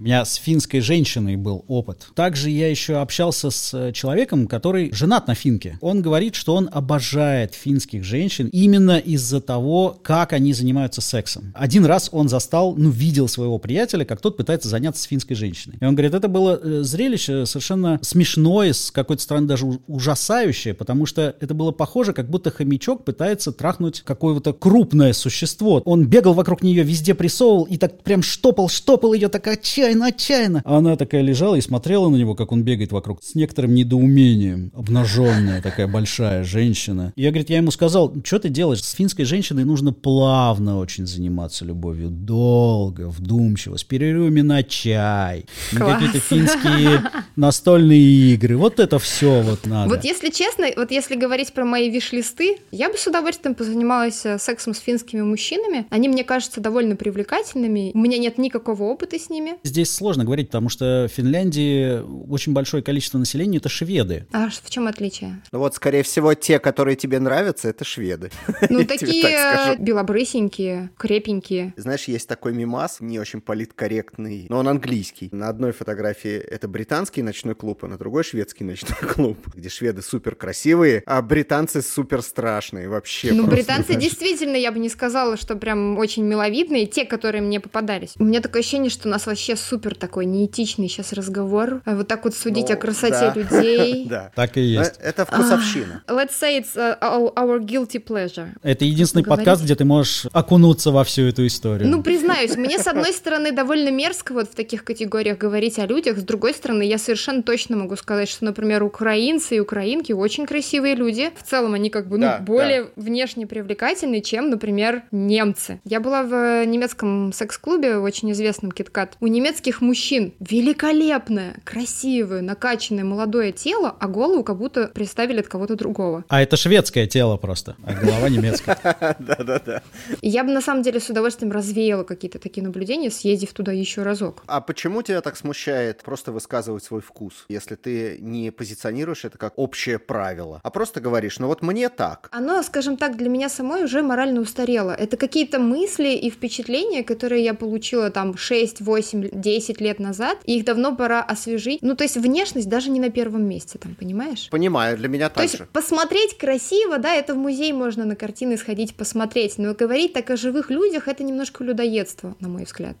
У 0.00 0.02
меня 0.02 0.24
с 0.24 0.36
финской 0.36 0.80
женщиной 0.80 1.36
был 1.36 1.62
опыт. 1.68 2.06
Также 2.14 2.48
я 2.48 2.70
еще 2.70 3.02
общался 3.02 3.50
с 3.50 3.74
э, 3.74 3.92
человеком, 3.92 4.46
который 4.46 4.90
женат 4.94 5.26
на 5.26 5.34
финке. 5.34 5.76
Он 5.82 6.00
говорит, 6.00 6.36
что 6.36 6.54
он 6.54 6.70
обожает 6.72 7.52
финских 7.54 8.02
женщин 8.02 8.48
именно 8.50 8.96
из-за 8.96 9.42
того, 9.42 10.00
как 10.02 10.32
они 10.32 10.54
занимаются 10.54 11.02
сексом. 11.02 11.52
Один 11.54 11.84
раз 11.84 12.08
он 12.12 12.30
застал, 12.30 12.76
ну, 12.78 12.88
видел 12.88 13.28
своего 13.28 13.58
приятеля, 13.58 14.06
как 14.06 14.22
тот 14.22 14.38
пытается 14.38 14.70
заняться 14.70 15.02
с 15.02 15.04
финской 15.04 15.36
женщиной. 15.36 15.76
И 15.78 15.84
он 15.84 15.94
говорит, 15.94 16.14
это 16.14 16.28
было 16.28 16.58
э, 16.58 16.82
зрелище 16.82 17.44
совершенно 17.44 17.98
смешное, 18.00 18.72
с 18.72 18.90
какой-то 18.90 19.22
стороны 19.22 19.48
даже 19.48 19.66
ужасающее, 19.86 20.72
потому 20.72 21.04
что 21.04 21.36
это 21.40 21.52
было 21.52 21.72
похоже, 21.72 22.14
как 22.14 22.30
будто 22.30 22.50
хомячок 22.50 23.04
пытается 23.04 23.52
трахнуть 23.52 24.00
какое-то 24.00 24.54
крупное 24.54 25.12
существо. 25.12 25.82
Он 25.84 26.06
бегал 26.06 26.32
вокруг 26.32 26.62
нее, 26.62 26.84
везде 26.84 27.14
прессовывал 27.14 27.64
и 27.64 27.76
так 27.76 28.02
прям 28.02 28.22
штопал, 28.22 28.70
штопал 28.70 29.12
ее 29.12 29.28
так 29.28 29.46
отчаянно, 29.46 29.89
отчаянно, 29.90 30.06
отчаянно. 30.06 30.62
А 30.64 30.78
она 30.78 30.96
такая 30.96 31.22
лежала 31.22 31.56
и 31.56 31.60
смотрела 31.60 32.08
на 32.08 32.16
него, 32.16 32.34
как 32.34 32.52
он 32.52 32.62
бегает 32.62 32.92
вокруг, 32.92 33.22
с 33.22 33.34
некоторым 33.34 33.74
недоумением. 33.74 34.70
Обнаженная 34.74 35.62
такая 35.62 35.86
большая 35.86 36.44
женщина. 36.44 37.12
И 37.16 37.22
я, 37.22 37.30
говорит, 37.30 37.50
я 37.50 37.58
ему 37.58 37.70
сказал, 37.70 38.14
что 38.24 38.38
ты 38.38 38.48
делаешь? 38.48 38.82
С 38.82 38.92
финской 38.92 39.24
женщиной 39.24 39.64
нужно 39.64 39.92
плавно 39.92 40.78
очень 40.78 41.06
заниматься 41.06 41.64
любовью. 41.64 42.10
Долго, 42.10 43.08
вдумчиво, 43.08 43.76
с 43.76 43.84
перерывами 43.84 44.40
на 44.40 44.62
чай. 44.62 45.46
Какие-то 45.70 46.20
финские 46.20 47.02
настольные 47.36 48.34
игры. 48.34 48.56
Вот 48.56 48.80
это 48.80 48.98
все 48.98 49.42
вот 49.42 49.66
надо. 49.66 49.90
Вот 49.90 50.04
если 50.04 50.30
честно, 50.30 50.66
вот 50.76 50.90
если 50.90 51.16
говорить 51.16 51.52
про 51.52 51.64
мои 51.64 51.90
виш-листы, 51.90 52.58
я 52.70 52.90
бы 52.90 52.96
с 52.96 53.06
удовольствием 53.06 53.54
позанималась 53.54 54.24
э, 54.24 54.38
сексом 54.38 54.74
с 54.74 54.78
финскими 54.78 55.22
мужчинами. 55.22 55.86
Они 55.90 56.08
мне 56.08 56.24
кажутся 56.24 56.60
довольно 56.60 56.96
привлекательными. 56.96 57.92
У 57.94 57.98
меня 57.98 58.18
нет 58.18 58.38
никакого 58.38 58.84
опыта 58.84 59.18
с 59.18 59.30
ними. 59.30 59.54
Здесь 59.64 59.79
сложно 59.84 60.24
говорить, 60.24 60.48
потому 60.48 60.68
что 60.68 61.06
в 61.08 61.12
Финляндии 61.12 62.00
очень 62.28 62.52
большое 62.52 62.82
количество 62.82 63.18
населения 63.18 63.58
это 63.58 63.68
шведы. 63.68 64.26
А 64.32 64.48
в 64.50 64.70
чем 64.70 64.86
отличие? 64.86 65.42
Ну 65.52 65.58
вот, 65.58 65.74
скорее 65.74 66.02
всего, 66.02 66.34
те, 66.34 66.58
которые 66.58 66.96
тебе 66.96 67.18
нравятся, 67.18 67.68
это 67.68 67.84
шведы. 67.84 68.30
Ну, 68.68 68.84
такие 68.86 69.76
белобрысенькие, 69.78 70.90
крепенькие. 70.96 71.74
Знаешь, 71.76 72.04
есть 72.04 72.28
такой 72.28 72.52
мимас, 72.52 73.00
не 73.00 73.18
очень 73.18 73.40
политкорректный, 73.40 74.46
но 74.48 74.58
он 74.58 74.68
английский. 74.68 75.28
На 75.32 75.48
одной 75.48 75.72
фотографии 75.72 76.36
это 76.36 76.68
британский 76.68 77.22
ночной 77.22 77.54
клуб, 77.54 77.84
а 77.84 77.88
на 77.88 77.98
другой 77.98 78.24
шведский 78.24 78.64
ночной 78.64 78.98
клуб, 79.14 79.38
где 79.54 79.68
шведы 79.68 80.02
супер 80.02 80.34
красивые, 80.34 81.02
а 81.06 81.20
британцы 81.22 81.82
супер 81.82 82.22
страшные 82.22 82.88
вообще. 82.88 83.32
Ну, 83.32 83.46
британцы 83.46 83.94
действительно, 83.94 84.56
я 84.56 84.72
бы 84.72 84.78
не 84.78 84.88
сказала, 84.88 85.36
что 85.36 85.56
прям 85.56 85.98
очень 85.98 86.24
миловидные, 86.24 86.86
те, 86.86 87.04
которые 87.04 87.42
мне 87.42 87.60
попадались. 87.60 88.14
У 88.18 88.24
меня 88.24 88.40
такое 88.40 88.60
ощущение, 88.60 88.90
что 88.90 89.08
у 89.08 89.10
нас 89.10 89.26
вообще 89.26 89.56
супер 89.70 89.94
такой 89.94 90.26
неэтичный 90.26 90.88
сейчас 90.88 91.12
разговор. 91.12 91.80
А 91.84 91.94
Вот 91.94 92.08
так 92.08 92.24
вот 92.24 92.34
судить 92.34 92.68
Ну, 92.68 92.74
о 92.74 92.76
красоте 92.76 93.32
да. 93.32 93.34
людей. 93.34 94.06
Да. 94.10 94.32
Так 94.34 94.56
и 94.56 94.62
есть. 94.62 94.94
Это 95.00 95.24
вкусовщина. 95.24 96.02
Let's 96.08 96.32
say 96.40 96.58
it's 96.58 96.74
uh, 96.74 96.98
our 97.36 97.60
guilty 97.60 98.04
pleasure. 98.04 98.48
Это 98.64 98.84
единственный 98.84 99.24
подкаст, 99.24 99.62
где 99.62 99.76
ты 99.76 99.84
можешь 99.84 100.26
окунуться 100.32 100.90
во 100.90 101.04
всю 101.04 101.22
эту 101.22 101.46
историю. 101.46 101.88
Ну, 101.88 102.02
признаюсь, 102.02 102.56
мне 102.56 102.78
с 102.78 102.88
одной 102.88 103.12
стороны 103.12 103.52
довольно 103.52 103.90
мерзко 103.90 104.32
вот 104.32 104.50
в 104.50 104.54
таких 104.56 104.82
категориях 104.82 105.38
говорить 105.38 105.78
о 105.78 105.86
людях, 105.86 106.18
с 106.18 106.22
другой 106.22 106.52
стороны, 106.54 106.82
я 106.82 106.98
совершенно 106.98 107.42
точно 107.42 107.76
могу 107.76 107.94
сказать, 107.96 108.28
что, 108.28 108.44
например, 108.44 108.82
украинцы 108.82 109.56
и 109.56 109.60
украинки 109.60 110.12
очень 110.12 110.46
красивые 110.46 110.96
люди. 110.96 111.30
В 111.36 111.48
целом 111.48 111.74
они 111.74 111.90
как 111.90 112.08
бы 112.08 112.18
ну, 112.18 112.26
Да, 112.26 112.38
более 112.38 112.88
внешне 112.96 113.46
привлекательны, 113.46 114.20
чем, 114.20 114.50
например, 114.50 115.02
немцы. 115.12 115.80
Я 115.84 116.00
была 116.00 116.24
в 116.24 116.34
э, 116.34 116.64
немецком 116.64 117.32
секс-клубе, 117.32 117.98
очень 117.98 118.32
известном 118.32 118.72
Киткат. 118.72 119.16
У 119.20 119.28
немецких 119.28 119.59
мужчин 119.80 120.32
великолепное, 120.40 121.56
красивое, 121.64 122.42
накачанное 122.42 123.04
молодое 123.04 123.52
тело, 123.52 123.94
а 123.98 124.08
голову 124.08 124.44
как 124.44 124.58
будто 124.58 124.88
представили 124.88 125.40
от 125.40 125.48
кого-то 125.48 125.76
другого. 125.76 126.24
А 126.28 126.42
это 126.42 126.56
шведское 126.56 127.06
тело 127.06 127.36
просто, 127.36 127.76
а 127.84 127.92
голова 127.92 128.28
немецкая. 128.28 128.78
Да-да-да. 129.18 129.82
Я 130.22 130.44
бы 130.44 130.52
на 130.52 130.60
самом 130.60 130.82
деле 130.82 131.00
с 131.00 131.08
удовольствием 131.10 131.52
развеяла 131.52 132.04
какие-то 132.04 132.38
такие 132.38 132.62
наблюдения, 132.62 133.10
съездив 133.10 133.52
туда 133.52 133.72
еще 133.72 134.02
разок. 134.02 134.42
А 134.46 134.60
почему 134.60 135.02
тебя 135.02 135.20
так 135.20 135.36
смущает 135.36 136.02
просто 136.02 136.32
высказывать 136.32 136.84
свой 136.84 137.00
вкус, 137.00 137.44
если 137.48 137.74
ты 137.74 138.18
не 138.20 138.50
позиционируешь 138.50 139.24
это 139.24 139.38
как 139.38 139.52
общее 139.56 139.98
правило, 139.98 140.60
а 140.62 140.70
просто 140.70 141.00
говоришь, 141.00 141.38
ну 141.38 141.46
вот 141.46 141.62
мне 141.62 141.88
так. 141.88 142.28
Оно, 142.32 142.62
скажем 142.62 142.96
так, 142.96 143.16
для 143.16 143.28
меня 143.28 143.48
самой 143.48 143.84
уже 143.84 144.02
морально 144.02 144.40
устарело. 144.40 144.92
Это 144.92 145.16
какие-то 145.16 145.58
мысли 145.58 146.08
и 146.08 146.30
впечатления, 146.30 147.04
которые 147.04 147.44
я 147.44 147.54
получила 147.54 148.10
там 148.10 148.36
6, 148.36 148.80
8, 148.80 149.28
10 149.32 149.49
лет 149.80 149.98
назад, 149.98 150.38
и 150.44 150.58
их 150.58 150.64
давно 150.64 150.94
пора 150.94 151.22
освежить. 151.22 151.80
Ну, 151.82 151.96
то 151.96 152.04
есть 152.04 152.16
внешность 152.16 152.68
даже 152.68 152.90
не 152.90 153.00
на 153.00 153.10
первом 153.10 153.48
месте, 153.48 153.78
там, 153.78 153.94
понимаешь? 153.94 154.48
Понимаю, 154.50 154.96
для 154.96 155.08
меня 155.08 155.28
То 155.28 155.36
так 155.36 155.44
есть 155.44 155.58
же. 155.58 155.68
посмотреть 155.72 156.36
красиво, 156.38 156.98
да, 156.98 157.14
это 157.14 157.34
в 157.34 157.38
музей 157.38 157.72
можно 157.72 158.04
на 158.04 158.16
картины 158.16 158.56
сходить 158.56 158.94
посмотреть, 158.94 159.58
но 159.58 159.74
говорить 159.74 160.12
так 160.12 160.30
о 160.30 160.36
живых 160.36 160.70
людях 160.70 161.08
это 161.08 161.24
немножко 161.24 161.64
людоедство, 161.64 162.36
на 162.40 162.48
мой 162.48 162.64
взгляд. 162.64 162.96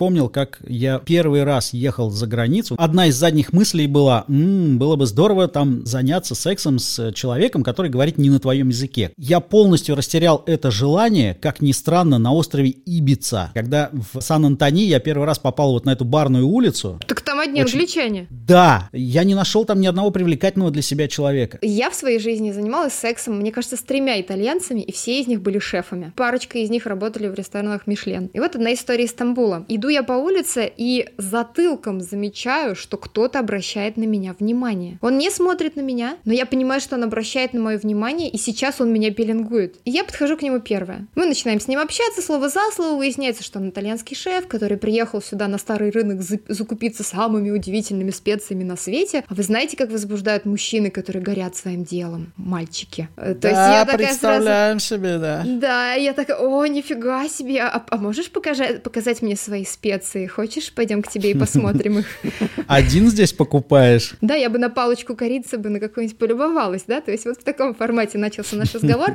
Вспомнил, 0.00 0.30
как 0.30 0.60
я 0.66 0.98
первый 0.98 1.44
раз 1.44 1.74
ехал 1.74 2.08
за 2.10 2.26
границу. 2.26 2.74
Одна 2.78 3.08
из 3.08 3.16
задних 3.16 3.52
мыслей 3.52 3.86
была, 3.86 4.24
«М, 4.28 4.78
было 4.78 4.96
бы 4.96 5.04
здорово 5.04 5.46
там 5.46 5.84
заняться 5.84 6.34
сексом 6.34 6.78
с 6.78 7.12
человеком, 7.12 7.62
который 7.62 7.90
говорит 7.90 8.16
не 8.16 8.30
на 8.30 8.38
твоем 8.40 8.70
языке. 8.70 9.12
Я 9.18 9.40
полностью 9.40 9.94
растерял 9.96 10.42
это 10.46 10.70
желание, 10.70 11.34
как 11.34 11.60
ни 11.60 11.72
странно, 11.72 12.16
на 12.16 12.32
острове 12.32 12.70
Ибица. 12.70 13.50
Когда 13.52 13.90
в 14.14 14.22
Сан-Антони 14.22 14.84
я 14.86 15.00
первый 15.00 15.26
раз 15.26 15.38
попал 15.38 15.72
вот 15.72 15.84
на 15.84 15.90
эту 15.90 16.06
барную 16.06 16.48
улицу, 16.48 16.98
Так 17.06 17.20
там 17.20 17.38
одни 17.38 17.62
Очень- 17.62 17.74
англичане. 17.74 18.26
да, 18.30 18.88
я 18.94 19.22
не 19.24 19.34
нашел 19.34 19.66
там 19.66 19.82
ни 19.82 19.86
одного 19.86 20.10
привлекательного 20.10 20.70
для 20.70 20.80
себя 20.80 21.08
человека. 21.08 21.58
Я 21.60 21.90
в 21.90 21.94
своей 21.94 22.20
жизни 22.20 22.52
занималась 22.52 22.94
сексом, 22.94 23.38
мне 23.38 23.52
кажется, 23.52 23.76
с 23.76 23.82
тремя 23.82 24.18
итальянцами, 24.18 24.80
и 24.80 24.92
все 24.92 25.20
из 25.20 25.26
них 25.26 25.42
были 25.42 25.58
шефами. 25.58 26.14
Парочка 26.16 26.56
из 26.56 26.70
них 26.70 26.86
работали 26.86 27.26
в 27.28 27.34
ресторанах 27.34 27.86
Мишлен. 27.86 28.30
И 28.32 28.40
вот 28.40 28.54
одна 28.54 28.72
история 28.72 29.04
из 29.04 29.10
Стамбула. 29.10 29.66
Иду 29.68 29.89
я 29.90 30.02
по 30.02 30.12
улице 30.14 30.70
и 30.76 31.08
затылком 31.18 32.00
замечаю, 32.00 32.74
что 32.76 32.96
кто-то 32.96 33.38
обращает 33.38 33.96
на 33.96 34.04
меня 34.04 34.34
внимание. 34.38 34.98
Он 35.00 35.18
не 35.18 35.30
смотрит 35.30 35.76
на 35.76 35.80
меня, 35.80 36.16
но 36.24 36.32
я 36.32 36.46
понимаю, 36.46 36.80
что 36.80 36.96
он 36.96 37.04
обращает 37.04 37.52
на 37.52 37.60
мое 37.60 37.78
внимание, 37.78 38.28
и 38.30 38.38
сейчас 38.38 38.80
он 38.80 38.92
меня 38.92 39.12
пеленгует. 39.12 39.76
И 39.84 39.90
я 39.90 40.04
подхожу 40.04 40.36
к 40.36 40.42
нему 40.42 40.60
первая. 40.60 41.06
Мы 41.14 41.26
начинаем 41.26 41.60
с 41.60 41.68
ним 41.68 41.78
общаться, 41.80 42.22
слово 42.22 42.48
за 42.48 42.60
слово, 42.72 42.96
выясняется, 42.96 43.42
что 43.42 43.58
он 43.58 43.70
итальянский 43.70 44.16
шеф, 44.16 44.46
который 44.46 44.76
приехал 44.76 45.20
сюда 45.22 45.48
на 45.48 45.58
старый 45.58 45.90
рынок 45.90 46.22
за- 46.22 46.38
закупиться 46.48 47.02
самыми 47.02 47.50
удивительными 47.50 48.10
специями 48.10 48.64
на 48.64 48.76
свете. 48.76 49.24
А 49.28 49.34
вы 49.34 49.42
знаете, 49.42 49.76
как 49.76 49.90
возбуждают 49.90 50.44
мужчины, 50.44 50.90
которые 50.90 51.22
горят 51.22 51.56
своим 51.56 51.84
делом? 51.84 52.32
Мальчики. 52.36 53.08
Э, 53.16 53.34
То 53.34 53.48
есть 53.48 53.58
я 53.60 53.84
такая 53.84 54.14
сразу... 54.14 54.80
себе, 54.80 55.18
да. 55.18 55.44
Да, 55.46 55.92
я 55.94 56.12
такая, 56.12 56.36
о, 56.38 56.64
нифига 56.66 57.28
себе, 57.28 57.62
а, 57.62 57.84
а 57.88 57.96
можешь 57.96 58.30
покажа- 58.30 58.78
показать 58.80 59.22
мне 59.22 59.36
свои 59.36 59.64
специи? 59.64 59.79
Хочешь, 60.28 60.72
пойдем 60.72 61.02
к 61.02 61.08
тебе 61.08 61.30
и 61.30 61.34
посмотрим 61.34 62.00
их? 62.00 62.06
Один 62.66 63.08
здесь 63.08 63.32
покупаешь. 63.32 64.14
Да, 64.20 64.34
я 64.34 64.50
бы 64.50 64.58
на 64.58 64.68
палочку 64.68 65.16
корицы 65.16 65.58
бы 65.58 65.70
на 65.70 65.80
какую-нибудь 65.80 66.18
полюбовалась, 66.18 66.84
да, 66.86 67.00
то 67.00 67.10
есть 67.10 67.24
вот 67.24 67.38
в 67.38 67.44
таком 67.44 67.74
формате 67.74 68.18
начался 68.18 68.56
наш 68.56 68.74
разговор. 68.74 69.10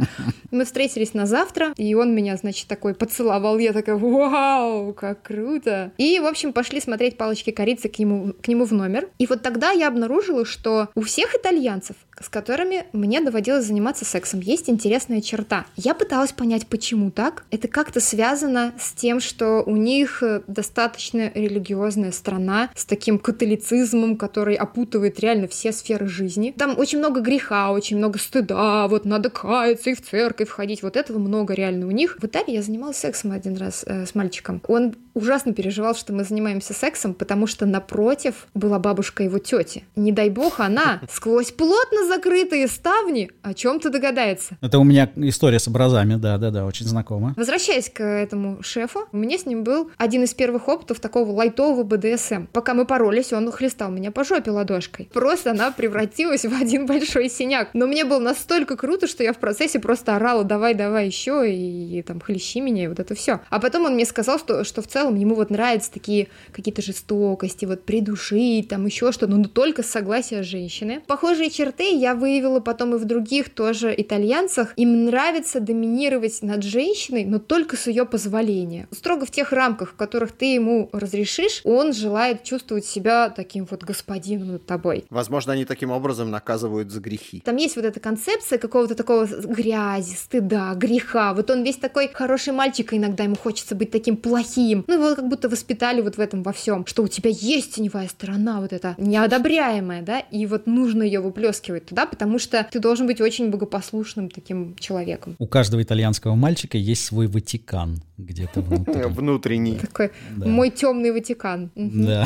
Мы 0.52 0.66
встретились 0.66 1.14
на 1.14 1.26
завтра, 1.26 1.74
и 1.78 1.94
он 1.94 2.16
меня, 2.16 2.36
значит, 2.38 2.68
такой 2.68 2.96
поцеловал, 2.96 3.58
я 3.60 3.74
такая, 3.74 3.96
вау, 3.96 4.94
как 4.94 5.22
круто. 5.22 5.92
И, 5.98 6.20
в 6.20 6.26
общем, 6.26 6.54
пошли 6.54 6.82
смотреть 6.82 7.18
палочки 7.18 7.52
корицы 7.52 7.90
к 7.90 8.00
нему, 8.00 8.34
к 8.42 8.48
нему 8.48 8.66
в 8.66 8.72
номер. 8.72 9.10
И 9.20 9.28
вот 9.28 9.42
тогда 9.42 9.72
я 9.72 9.88
обнаружила, 9.88 10.46
что 10.46 10.90
у 10.96 11.02
всех 11.02 11.36
итальянцев, 11.36 11.96
с 12.22 12.30
которыми 12.30 12.86
мне 12.94 13.22
доводилось 13.22 13.66
заниматься 13.66 14.06
сексом, 14.06 14.40
есть 14.40 14.70
интересная 14.70 15.22
черта. 15.22 15.66
Я 15.76 15.94
пыталась 15.94 16.32
понять, 16.32 16.68
почему 16.68 17.12
так. 17.12 17.46
Это 17.52 17.68
как-то 17.68 18.00
связано 18.00 18.74
с 18.80 18.94
тем, 18.94 19.20
что 19.20 19.64
у 19.66 19.76
них 19.76 20.24
э, 20.24 20.42
достаточно 20.48 21.32
религиозная 21.34 22.12
страна 22.12 22.70
с 22.76 22.86
таким 22.86 23.20
католицизмом, 23.20 24.18
который 24.18 24.56
опутывает 24.56 25.20
реально 25.20 25.48
все 25.48 25.72
сферы 25.72 26.08
жизни. 26.08 26.54
Там 26.58 26.78
очень 26.78 27.00
много 27.00 27.22
греха, 27.22 27.72
очень 27.72 27.98
много 27.98 28.20
стыда, 28.20 28.88
вот 28.88 29.06
надо 29.06 29.30
каяться 29.30 29.90
и 29.90 29.96
в 29.96 30.02
церковь 30.02 30.50
ходить, 30.50 30.84
вот 30.84 30.96
этого 30.96 31.20
много 31.20 31.54
реально 31.54 31.88
у 31.88 31.92
них. 31.92 32.18
В 32.20 32.26
Италии 32.26 32.54
я 32.54 32.62
занималась 32.62 32.98
сексом 32.98 33.32
один 33.32 33.58
раз 33.58 33.84
э, 33.86 34.06
с 34.06 34.16
мальчиком. 34.16 34.62
Он 34.68 34.96
ужасно 35.14 35.54
переживал, 35.54 35.96
что 35.96 36.14
мы 36.14 36.24
занимаемся 36.24 36.74
сексом, 36.74 37.14
потому 37.14 37.48
что 37.48 37.66
напротив 37.66 38.48
была 38.54 38.80
бабушка 38.80 39.24
его 39.24 39.40
тети. 39.40 39.86
Не 39.96 40.12
дай 40.12 40.30
бог 40.30 40.60
она 40.60 41.02
сквозь 41.12 41.52
плотно 41.52 42.05
закрытые 42.06 42.68
ставни 42.68 43.32
о 43.42 43.54
чем-то 43.54 43.90
догадается. 43.90 44.58
Это 44.62 44.80
у 44.80 44.84
меня 44.84 45.10
история 45.16 45.60
с 45.60 45.68
образами, 45.68 46.16
да-да-да, 46.16 46.66
очень 46.66 46.86
знакома. 46.86 47.34
Возвращаясь 47.36 47.90
к 47.90 48.04
этому 48.04 48.62
шефу, 48.64 49.08
у 49.12 49.18
меня 49.18 49.38
с 49.38 49.46
ним 49.46 49.64
был 49.64 49.92
один 49.98 50.24
из 50.24 50.34
первых 50.34 50.68
опытов 50.68 51.00
такого 51.00 51.32
лайтового 51.32 51.84
БДСМ. 51.84 52.48
Пока 52.52 52.74
мы 52.74 52.86
поролись, 52.86 53.34
он 53.34 53.52
хлестал 53.52 53.92
меня 53.92 54.12
по 54.12 54.24
жопе 54.24 54.52
ладошкой. 54.52 55.10
Просто 55.14 55.52
она 55.52 55.72
превратилась 55.72 56.46
в 56.46 56.54
один 56.54 56.86
большой 56.86 57.30
синяк. 57.30 57.70
Но 57.74 57.88
мне 57.88 58.06
было 58.06 58.20
настолько 58.20 58.78
круто, 58.78 59.08
что 59.08 59.24
я 59.24 59.34
в 59.34 59.38
процессе 59.38 59.80
просто 59.80 60.16
орала 60.16 60.44
«давай, 60.44 60.74
давай 60.74 61.08
еще» 61.08 61.52
и, 61.52 62.02
там 62.04 62.20
«хлещи 62.20 62.60
меня» 62.60 62.86
и 62.86 62.88
вот 62.88 63.00
это 63.00 63.16
все. 63.16 63.42
А 63.50 63.60
потом 63.60 63.86
он 63.86 63.96
мне 63.96 64.06
сказал, 64.06 64.40
что, 64.40 64.64
что 64.64 64.82
в 64.82 64.88
целом 64.88 65.16
ему 65.16 65.36
вот 65.36 65.50
нравятся 65.50 65.92
такие 65.92 66.28
какие-то 66.52 66.82
жестокости, 66.82 67.66
вот 67.66 67.84
придушить, 67.84 68.68
там 68.70 68.86
еще 68.86 69.12
что-то, 69.12 69.32
но 69.32 69.46
только 69.46 69.84
с 69.84 69.88
согласия 69.88 70.44
женщины. 70.44 71.02
Похожие 71.08 71.50
черты 71.50 71.92
я 71.96 72.16
выявила 72.16 72.60
потом 72.60 72.96
и 72.96 72.98
в 72.98 73.06
других 73.06 73.50
тоже 73.50 73.94
итальянцах. 73.96 74.74
Им 74.76 75.06
нравится 75.06 75.60
доминировать 75.60 76.42
над 76.42 76.64
женщиной, 76.64 77.26
но 77.26 77.40
только 77.40 77.78
с 77.78 77.88
ее 77.88 78.06
позволения. 78.06 78.88
Строго 78.92 79.26
в 79.26 79.32
тех 79.32 79.52
рамках, 79.52 79.92
в 79.92 79.96
которых 79.96 80.32
ты 80.32 80.54
ему 80.54 80.90
разрешишь, 80.92 81.62
он 81.64 81.94
желает 81.94 82.44
чувствовать 82.44 82.86
себя 82.86 83.30
таким 83.30 83.66
вот 83.70 83.84
господином 83.84 84.54
над 84.54 84.66
тобой. 84.66 85.06
Возможно, 85.10 85.54
они 85.54 85.66
таким 85.66 85.92
образом 85.92 86.32
наказывают 86.32 86.92
за 86.92 87.00
грехи. 87.00 87.42
Там 87.44 87.58
есть 87.58 87.76
вот 87.76 87.86
эта 87.86 88.00
концепция 88.00 88.58
какого-то 88.58 88.96
такого 88.96 89.26
грязи, 89.26 90.16
стыда, 90.16 90.74
греха. 90.76 91.34
Вот 91.34 91.50
он 91.50 91.64
весь 91.64 91.78
такой 91.78 92.10
хороший 92.14 92.54
мальчик, 92.54 92.94
а 92.94 92.98
иногда 92.98 93.24
ему 93.24 93.36
хочется 93.36 93.76
быть 93.76 93.92
таким 93.92 94.18
плохим. 94.18 94.84
Ну, 94.88 94.94
его 94.94 95.16
как 95.16 95.28
будто 95.28 95.50
воспитали 95.50 96.02
вот 96.02 96.18
в 96.18 96.20
этом 96.20 96.44
во 96.44 96.52
всем, 96.52 96.86
что 96.86 97.04
у 97.04 97.08
тебя 97.08 97.30
есть 97.32 97.76
теневая 97.76 98.08
сторона, 98.08 98.62
вот 98.62 98.74
эта 98.74 98.96
неодобряемая, 98.98 100.02
да, 100.02 100.20
и 100.20 100.46
вот 100.46 100.68
нужно 100.68 101.04
ее 101.04 101.20
выплескивать 101.20 101.85
туда, 101.86 102.06
потому 102.06 102.40
что 102.40 102.66
ты 102.70 102.80
должен 102.80 103.08
быть 103.08 103.22
очень 103.22 103.50
богопослушным 103.50 104.30
таким 104.30 104.76
человеком. 104.78 105.36
У 105.40 105.48
каждого 105.48 105.82
итальянского 105.82 106.36
мальчика 106.36 106.78
есть 106.78 107.06
свой 107.06 107.28
Ватикан 107.28 108.02
где-то 108.18 108.62
внутри. 108.62 109.04
Внутренний. 109.06 109.76
Такой 109.76 110.12
мой 110.36 110.70
темный 110.70 111.12
Ватикан. 111.12 111.72
Да. 111.76 112.26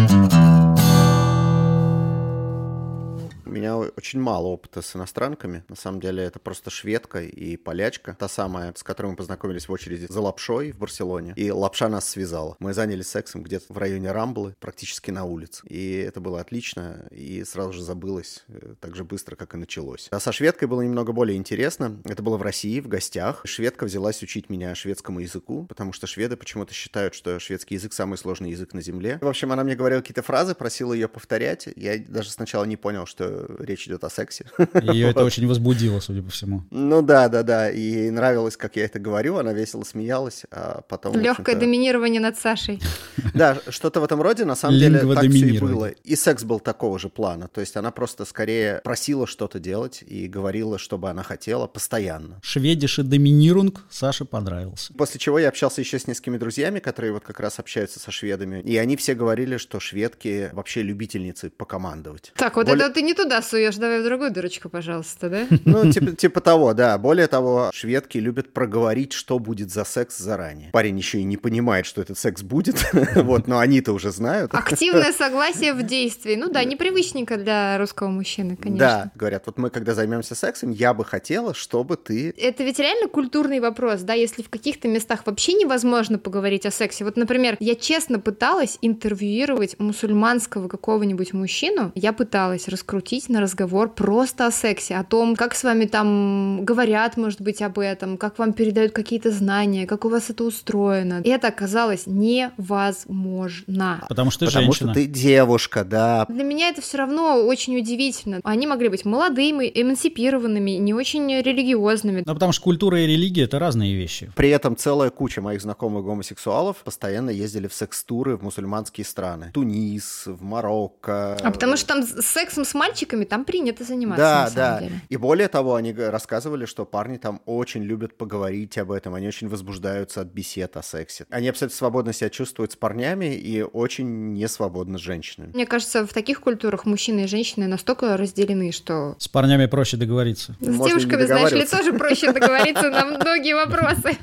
меня 3.54 3.78
очень 3.78 4.20
мало 4.20 4.48
опыта 4.48 4.82
с 4.82 4.96
иностранками. 4.96 5.64
На 5.70 5.76
самом 5.76 6.02
деле 6.02 6.24
это 6.24 6.40
просто 6.40 6.70
шведка 6.70 7.22
и 7.22 7.56
полячка. 7.58 8.16
Та 8.20 8.28
самая, 8.28 8.74
с 8.76 8.84
которой 8.84 9.08
мы 9.08 9.16
познакомились 9.16 9.68
в 9.68 9.72
очереди 9.72 10.08
за 10.10 10.22
лапшой 10.22 10.72
в 10.72 10.78
Барселоне. 10.80 11.34
И 11.36 11.52
лапша 11.52 11.90
нас 11.90 12.10
связала. 12.10 12.56
Мы 12.60 12.74
занялись 12.74 13.08
сексом 13.08 13.44
где-то 13.44 13.72
в 13.72 13.78
районе 13.78 14.12
Рамблы, 14.12 14.56
практически 14.60 15.12
на 15.12 15.24
улице. 15.24 15.66
И 15.68 15.98
это 15.98 16.20
было 16.20 16.42
отлично. 16.42 17.08
И 17.12 17.44
сразу 17.44 17.74
же 17.74 17.84
забылось 17.84 18.44
э, 18.48 18.76
так 18.80 18.96
же 18.96 19.04
быстро, 19.04 19.36
как 19.36 19.54
и 19.54 19.58
началось. 19.58 20.08
А 20.12 20.20
со 20.20 20.32
шведкой 20.32 20.68
было 20.68 20.82
немного 20.82 21.14
более 21.14 21.38
интересно. 21.38 22.02
Это 22.06 22.24
было 22.24 22.38
в 22.38 22.42
России, 22.42 22.80
в 22.80 22.88
гостях. 22.88 23.42
Шведка 23.46 23.86
взялась 23.86 24.22
учить 24.24 24.50
меня 24.50 24.76
шведскому 24.76 25.20
языку, 25.20 25.66
потому 25.68 25.94
что 25.94 26.08
шведы 26.08 26.38
почему-то 26.38 26.74
считают, 26.74 27.14
что 27.14 27.40
шведский 27.40 27.76
язык 27.76 27.94
самый 27.94 28.18
сложный 28.18 28.52
язык 28.52 28.74
на 28.74 28.82
земле. 28.82 29.20
В 29.22 29.28
общем, 29.28 29.52
она 29.52 29.64
мне 29.64 29.76
говорила 29.76 30.02
какие-то 30.02 30.24
фразы, 30.24 30.56
просила 30.56 30.94
ее 30.94 31.08
повторять. 31.08 31.68
Я 31.76 31.98
даже 31.98 32.32
сначала 32.32 32.66
не 32.66 32.78
понял, 32.78 33.06
что 33.06 33.43
речь 33.60 33.88
идет 33.88 34.04
о 34.04 34.10
сексе. 34.10 34.46
Ее 34.82 35.10
это 35.10 35.24
очень 35.24 35.48
возбудило, 35.48 36.00
судя 36.00 36.22
по 36.22 36.30
всему. 36.30 36.64
Ну 36.72 37.02
да, 37.02 37.30
да, 37.30 37.44
да. 37.44 37.70
И 37.70 37.80
ей 37.80 38.10
нравилось, 38.12 38.58
как 38.58 38.76
я 38.76 38.86
это 38.86 39.00
говорю. 39.00 39.38
Она 39.38 39.54
весело 39.54 39.84
смеялась, 39.84 40.44
а 40.52 40.82
потом... 40.88 41.16
Легкое 41.18 41.56
доминирование 41.56 42.22
над 42.22 42.38
Сашей. 42.38 42.82
Да, 43.34 43.58
что-то 43.70 44.00
в 44.00 44.04
этом 44.04 44.22
роде, 44.22 44.46
на 44.46 44.56
самом 44.56 44.78
деле, 44.78 45.00
так 45.00 45.30
все 45.30 45.48
и 45.48 45.60
было. 45.60 45.88
И 45.88 46.16
секс 46.16 46.44
был 46.44 46.60
такого 46.60 47.00
же 47.00 47.10
плана. 47.10 47.48
То 47.48 47.62
есть 47.62 47.76
она 47.76 47.92
просто 47.92 48.26
скорее 48.26 48.82
просила 48.84 49.26
что-то 49.26 49.60
делать 49.60 50.04
и 50.06 50.28
говорила, 50.28 50.78
чтобы 50.78 51.10
она 51.10 51.24
хотела 51.24 51.68
постоянно. 51.68 52.40
Шведише 52.44 53.04
доминирунг 53.04 53.86
Саше 53.90 54.26
понравился. 54.26 54.94
После 54.94 55.20
чего 55.20 55.40
я 55.40 55.50
общался 55.50 55.82
еще 55.82 56.00
с 56.00 56.08
несколькими 56.08 56.38
друзьями, 56.38 56.80
которые 56.80 57.14
вот 57.14 57.24
как 57.24 57.40
раз 57.40 57.60
общаются 57.60 58.00
со 58.00 58.12
шведами. 58.12 58.62
И 58.62 58.78
они 58.78 58.96
все 58.98 59.16
говорили, 59.16 59.58
что 59.58 59.80
шведки 59.80 60.50
вообще 60.54 60.84
любительницы 60.84 61.50
покомандовать. 61.50 62.32
Так, 62.36 62.56
вот 62.56 62.68
Более- 62.68 62.86
это 62.86 62.96
ты 62.96 63.02
не 63.02 63.14
туда 63.14 63.33
суешь, 63.42 63.76
давай 63.76 64.02
в 64.02 64.04
другую 64.04 64.32
дырочку, 64.32 64.70
пожалуйста, 64.70 65.30
да? 65.30 65.48
Ну, 65.66 65.92
типа, 65.92 66.12
типа 66.12 66.42
того, 66.42 66.74
да. 66.74 66.98
Более 66.98 67.28
того, 67.28 67.72
шведки 67.74 68.18
любят 68.18 68.54
проговорить, 68.54 69.14
что 69.14 69.40
будет 69.40 69.72
за 69.72 69.84
секс 69.86 70.18
заранее. 70.18 70.70
Парень 70.72 70.98
еще 70.98 71.20
и 71.20 71.24
не 71.24 71.38
понимает, 71.38 71.86
что 71.86 72.02
этот 72.02 72.18
секс 72.18 72.42
будет, 72.42 72.86
вот, 73.16 73.48
но 73.48 73.60
они-то 73.60 73.94
уже 73.94 74.12
знают. 74.12 74.54
Активное 74.54 75.12
согласие 75.18 75.74
в 75.74 75.84
действии. 75.84 76.36
Ну 76.36 76.50
да, 76.50 76.64
непривычненько 76.64 77.38
для 77.38 77.78
русского 77.78 78.10
мужчины, 78.10 78.56
конечно. 78.56 78.88
Да, 78.88 79.12
говорят, 79.16 79.44
вот 79.46 79.58
мы 79.58 79.70
когда 79.70 79.94
займемся 79.94 80.36
сексом, 80.36 80.72
я 80.72 80.94
бы 80.94 81.06
хотела, 81.06 81.54
чтобы 81.54 81.98
ты... 81.98 82.34
Это 82.38 82.64
ведь 82.64 82.80
реально 82.80 83.08
культурный 83.08 83.60
вопрос, 83.60 84.02
да, 84.02 84.14
если 84.14 84.44
в 84.44 84.50
каких-то 84.50 84.88
местах 84.88 85.22
вообще 85.26 85.54
невозможно 85.54 86.18
поговорить 86.18 86.66
о 86.66 86.72
сексе. 86.72 87.04
Вот, 87.04 87.18
например, 87.18 87.58
я 87.60 87.76
честно 87.76 88.20
пыталась 88.20 88.78
интервьюировать 88.82 89.80
мусульманского 89.80 90.68
какого-нибудь 90.68 91.34
мужчину, 91.34 91.92
я 91.96 92.14
пыталась 92.14 92.68
раскрутить 92.68 93.23
на 93.30 93.42
разговор 93.42 93.94
просто 93.94 94.48
о 94.48 94.52
сексе, 94.52 94.96
о 94.96 95.04
том, 95.04 95.36
как 95.36 95.56
с 95.56 95.64
вами 95.64 95.86
там 95.86 96.64
говорят, 96.64 97.18
может 97.18 97.42
быть, 97.42 97.62
об 97.62 97.80
этом, 97.80 98.18
как 98.18 98.40
вам 98.40 98.54
передают 98.54 98.92
какие-то 98.92 99.32
знания, 99.32 99.86
как 99.86 100.06
у 100.06 100.10
вас 100.10 100.30
это 100.30 100.44
устроено. 100.44 101.22
И 101.24 101.30
это 101.30 101.48
оказалось 101.48 102.04
невозможно. 102.06 104.06
Потому 104.10 104.32
что 104.32 104.42
ты 104.42 104.46
Потому 104.48 104.66
женщина. 104.66 104.94
что 104.94 105.02
ты 105.02 105.08
девушка, 105.08 105.84
да. 105.84 106.26
Для 106.30 106.44
меня 106.44 106.70
это 106.70 106.82
все 106.82 106.98
равно 106.98 107.46
очень 107.46 107.78
удивительно. 107.78 108.40
Они 108.44 108.68
могли 108.68 108.90
быть 108.90 109.06
молодыми, 109.06 109.72
эмансипированными, 109.74 110.72
не 110.72 110.94
очень 110.94 111.42
религиозными. 111.42 112.24
Ну, 112.26 112.34
потому 112.34 112.52
что 112.52 112.64
культура 112.64 113.02
и 113.02 113.08
религия— 113.08 113.44
это 113.44 113.60
разные 113.60 113.96
вещи. 113.96 114.32
При 114.36 114.50
этом 114.50 114.76
целая 114.76 115.10
куча 115.10 115.42
моих 115.42 115.62
знакомых 115.62 116.04
гомосексуалов 116.04 116.78
постоянно 116.78 117.30
ездили 117.30 117.68
в 117.68 117.74
секс-туры 117.74 118.38
в 118.38 118.44
мусульманские 118.44 119.06
страны. 119.06 119.52
Тунис, 119.54 120.24
в 120.26 120.44
Марокко. 120.44 121.38
А 121.42 121.52
потому 121.52 121.78
что 121.78 121.88
там 121.88 122.04
с 122.04 122.26
сексом 122.26 122.66
с 122.66 122.74
мальчиками 123.04 123.26
там 123.26 123.46
принято 123.46 123.84
заниматься. 123.84 124.24
Да, 124.24 124.42
на 124.44 124.50
самом 124.50 124.56
да. 124.56 124.80
деле. 124.80 125.02
И 125.10 125.18
более 125.18 125.48
того, 125.48 125.76
они 125.76 125.94
рассказывали, 125.94 126.66
что 126.66 126.86
парни 126.86 127.18
там 127.18 127.42
очень 127.46 127.84
любят 127.84 128.18
поговорить 128.18 128.78
об 128.78 128.92
этом, 128.92 129.14
они 129.14 129.28
очень 129.28 129.50
возбуждаются 129.50 130.22
от 130.22 130.28
бесед 130.28 130.78
о 130.78 130.84
сексе. 130.84 131.26
Они 131.30 131.50
абсолютно 131.50 131.78
свободно 131.78 132.14
себя 132.14 132.30
чувствуют 132.30 132.72
с 132.72 132.76
парнями 132.76 133.36
и 133.36 133.62
очень 133.62 134.34
не 134.34 134.48
свободно 134.48 134.98
с 134.98 135.02
женщинами. 135.02 135.52
Мне 135.54 135.66
кажется, 135.66 136.06
в 136.06 136.14
таких 136.14 136.40
культурах 136.40 136.86
мужчины 136.86 137.24
и 137.24 137.28
женщины 137.28 137.68
настолько 137.68 138.18
разделены, 138.18 138.72
что 138.72 139.16
С 139.20 139.28
парнями 139.28 139.66
проще 139.66 139.98
договориться. 139.98 140.56
с 140.60 140.68
Можно 140.68 140.88
девушками, 140.88 141.26
знаешь 141.26 141.52
ли, 141.52 141.66
тоже 141.66 141.94
проще 141.94 142.32
договориться 142.32 142.90
на 142.90 143.06
многие 143.18 143.54
вопросы. 143.54 144.18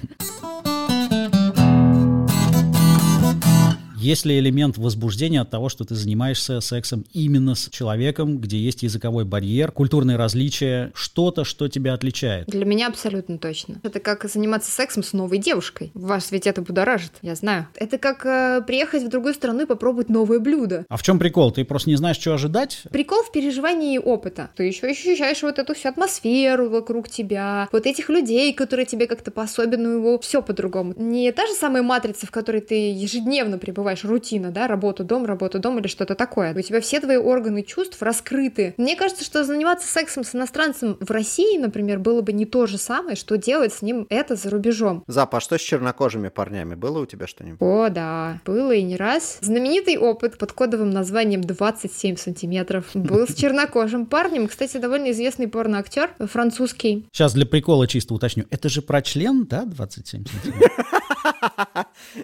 Есть 4.00 4.24
ли 4.24 4.38
элемент 4.38 4.78
возбуждения 4.78 5.42
от 5.42 5.50
того, 5.50 5.68
что 5.68 5.84
ты 5.84 5.94
занимаешься 5.94 6.62
сексом 6.62 7.04
именно 7.12 7.54
с 7.54 7.68
человеком, 7.68 8.38
где 8.38 8.56
есть 8.56 8.82
языковой 8.82 9.26
барьер, 9.26 9.72
культурные 9.72 10.16
различия, 10.16 10.90
что-то, 10.94 11.44
что 11.44 11.68
тебя 11.68 11.92
отличает? 11.92 12.46
Для 12.46 12.64
меня 12.64 12.86
абсолютно 12.86 13.36
точно. 13.36 13.78
Это 13.82 14.00
как 14.00 14.24
заниматься 14.24 14.72
сексом 14.72 15.02
с 15.02 15.12
новой 15.12 15.36
девушкой. 15.36 15.90
Вас 15.92 16.32
ведь 16.32 16.46
это 16.46 16.62
будоражит, 16.62 17.12
я 17.20 17.34
знаю. 17.34 17.68
Это 17.74 17.98
как 17.98 18.24
э, 18.24 18.62
приехать 18.66 19.02
в 19.02 19.10
другую 19.10 19.34
страну 19.34 19.64
и 19.64 19.66
попробовать 19.66 20.08
новое 20.08 20.38
блюдо. 20.38 20.86
А 20.88 20.96
в 20.96 21.02
чем 21.02 21.18
прикол? 21.18 21.52
Ты 21.52 21.66
просто 21.66 21.90
не 21.90 21.96
знаешь, 21.96 22.16
что 22.16 22.32
ожидать? 22.32 22.84
Прикол 22.90 23.22
в 23.22 23.30
переживании 23.30 23.98
опыта. 23.98 24.48
Ты 24.56 24.62
еще 24.62 24.86
ощущаешь 24.86 25.42
вот 25.42 25.58
эту 25.58 25.74
всю 25.74 25.90
атмосферу 25.90 26.70
вокруг 26.70 27.10
тебя, 27.10 27.68
вот 27.70 27.84
этих 27.84 28.08
людей, 28.08 28.54
которые 28.54 28.86
тебе 28.86 29.06
как-то 29.06 29.30
по-особенному, 29.30 30.18
все 30.20 30.40
по-другому. 30.40 30.94
Не 30.96 31.30
та 31.32 31.46
же 31.46 31.52
самая 31.52 31.82
матрица, 31.82 32.26
в 32.26 32.30
которой 32.30 32.62
ты 32.62 32.92
ежедневно 32.92 33.58
пребываешь, 33.58 33.89
рутина, 34.04 34.50
да, 34.50 34.66
работа, 34.66 35.04
дом, 35.04 35.24
работа, 35.24 35.58
дом 35.58 35.78
или 35.78 35.86
что-то 35.86 36.14
такое. 36.14 36.54
У 36.54 36.60
тебя 36.62 36.80
все 36.80 37.00
твои 37.00 37.16
органы 37.16 37.62
чувств 37.62 38.00
раскрыты. 38.02 38.74
Мне 38.76 38.96
кажется, 38.96 39.24
что 39.24 39.44
заниматься 39.44 39.88
сексом 39.88 40.24
с 40.24 40.34
иностранцем 40.34 40.96
в 41.00 41.10
России, 41.10 41.58
например, 41.58 41.98
было 41.98 42.22
бы 42.22 42.32
не 42.32 42.46
то 42.46 42.66
же 42.66 42.78
самое, 42.78 43.16
что 43.16 43.36
делать 43.36 43.72
с 43.72 43.82
ним 43.82 44.06
это 44.10 44.36
за 44.36 44.50
рубежом. 44.50 45.04
Запа, 45.06 45.38
а 45.38 45.40
что 45.40 45.58
с 45.58 45.60
чернокожими 45.60 46.28
парнями? 46.28 46.74
Было 46.74 47.00
у 47.00 47.06
тебя 47.06 47.26
что-нибудь? 47.26 47.58
О, 47.60 47.88
да, 47.88 48.40
было 48.44 48.72
и 48.72 48.82
не 48.82 48.96
раз. 48.96 49.38
Знаменитый 49.40 49.96
опыт 49.96 50.38
под 50.38 50.52
кодовым 50.52 50.90
названием 50.90 51.42
27 51.42 52.16
сантиметров 52.16 52.86
был 52.94 53.26
с 53.26 53.34
чернокожим 53.40 54.06
парнем. 54.06 54.48
Кстати, 54.48 54.76
довольно 54.76 55.10
известный 55.10 55.48
порноактер, 55.48 56.10
французский. 56.18 57.06
Сейчас 57.12 57.34
для 57.34 57.46
прикола 57.46 57.86
чисто 57.86 58.14
уточню. 58.14 58.44
Это 58.50 58.68
же 58.68 58.82
про 58.82 59.02
член, 59.02 59.46
да, 59.46 59.64
27 59.64 60.24
сантиметров? 60.26 60.86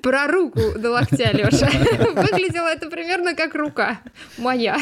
Про 0.02 0.26
руку 0.26 0.61
до 0.76 0.90
локтя, 0.90 1.31
Леша. 1.33 1.68
Выглядело 2.14 2.66
это 2.68 2.88
примерно 2.90 3.35
как 3.35 3.55
рука 3.55 4.00
моя. 4.38 4.79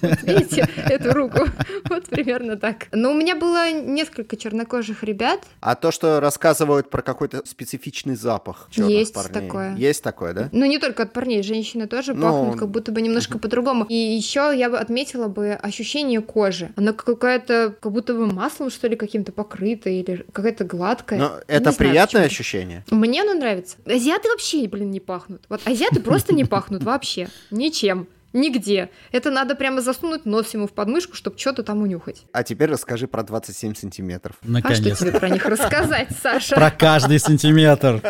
Вот 0.00 0.22
видите 0.22 0.68
эту 0.88 1.12
руку? 1.12 1.46
Вот 1.88 2.06
примерно 2.06 2.56
так. 2.56 2.86
Но 2.92 3.10
у 3.10 3.14
меня 3.14 3.34
было 3.36 3.70
несколько 3.70 4.36
чернокожих 4.36 5.02
ребят. 5.02 5.40
А 5.60 5.74
то, 5.74 5.90
что 5.90 6.20
рассказывают 6.20 6.90
про 6.90 7.02
какой-то 7.02 7.42
специфичный 7.46 8.14
запах 8.16 8.68
Есть 8.72 9.14
парней. 9.14 9.32
такое. 9.48 9.74
Есть 9.76 10.02
такое, 10.02 10.32
да? 10.32 10.48
Ну, 10.52 10.64
не 10.66 10.78
только 10.78 11.02
от 11.04 11.12
парней, 11.12 11.42
женщины 11.42 11.86
тоже 11.86 12.14
Ну, 12.14 12.22
пахнут 12.22 12.58
как 12.58 12.68
будто 12.70 12.92
бы 12.92 13.02
немножко 13.02 13.38
по-другому. 13.38 13.84
И 13.88 13.94
еще 13.94 14.52
я 14.54 14.70
бы 14.70 14.78
отметила 14.78 15.28
бы 15.28 15.52
ощущение 15.52 16.20
кожи. 16.20 16.70
Она 16.76 16.92
какая-то, 16.92 17.74
как 17.80 17.92
будто 17.92 18.14
бы 18.14 18.26
маслом, 18.26 18.70
что 18.70 18.88
ли, 18.88 18.96
каким-то 18.96 19.32
покрыта, 19.32 19.90
или 19.90 20.24
какая-то 20.32 20.64
гладкая. 20.64 21.18
Но 21.18 21.28
Не 21.36 21.42
это 21.48 21.62
знаю, 21.72 21.76
приятное 21.76 22.22
почему. 22.22 22.26
ощущение. 22.26 22.84
Мне 22.90 23.22
оно 23.22 23.34
нравится. 23.34 23.63
Азиаты 23.86 24.28
вообще, 24.28 24.66
блин, 24.68 24.90
не 24.90 25.00
пахнут. 25.00 25.44
Вот 25.48 25.60
азиаты 25.64 26.00
просто 26.00 26.34
не 26.34 26.44
пахнут 26.44 26.82
вообще. 26.82 27.28
Ничем. 27.50 28.08
Нигде. 28.34 28.90
Это 29.12 29.30
надо 29.30 29.54
прямо 29.54 29.80
засунуть 29.80 30.26
нос 30.26 30.52
ему 30.54 30.66
в 30.66 30.72
подмышку, 30.72 31.14
чтобы 31.14 31.38
что-то 31.38 31.62
там 31.62 31.82
унюхать. 31.82 32.24
А 32.32 32.42
теперь 32.42 32.68
расскажи 32.68 33.06
про 33.06 33.22
27 33.22 33.76
сантиметров. 33.76 34.34
А 34.42 34.44
что 34.44 34.52
Наконец. 34.52 34.98
тебе 34.98 35.12
про 35.12 35.28
них 35.28 35.46
рассказать, 35.46 36.08
Саша? 36.20 36.56
Про 36.56 36.72
каждый 36.72 37.20
сантиметр. 37.20 38.02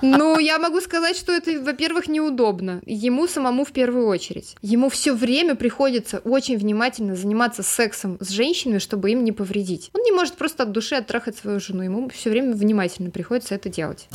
Ну, 0.00 0.38
я 0.38 0.60
могу 0.60 0.80
сказать, 0.80 1.16
что 1.16 1.32
это, 1.32 1.60
во-первых, 1.60 2.06
неудобно. 2.06 2.82
Ему 2.86 3.26
самому 3.26 3.64
в 3.64 3.72
первую 3.72 4.06
очередь. 4.06 4.54
Ему 4.62 4.88
все 4.90 5.12
время 5.12 5.56
приходится 5.56 6.18
очень 6.18 6.56
внимательно 6.56 7.16
заниматься 7.16 7.64
сексом 7.64 8.16
с 8.20 8.28
женщинами, 8.28 8.78
чтобы 8.78 9.10
им 9.10 9.24
не 9.24 9.32
повредить. 9.32 9.90
Он 9.92 10.02
не 10.02 10.12
может 10.12 10.34
просто 10.34 10.62
от 10.62 10.70
души 10.70 10.94
оттрахать 10.94 11.36
свою 11.36 11.58
жену. 11.58 11.82
Ему 11.82 12.08
все 12.10 12.30
время 12.30 12.54
внимательно 12.54 13.10
приходится 13.10 13.56
это 13.56 13.68
делать. 13.68 14.08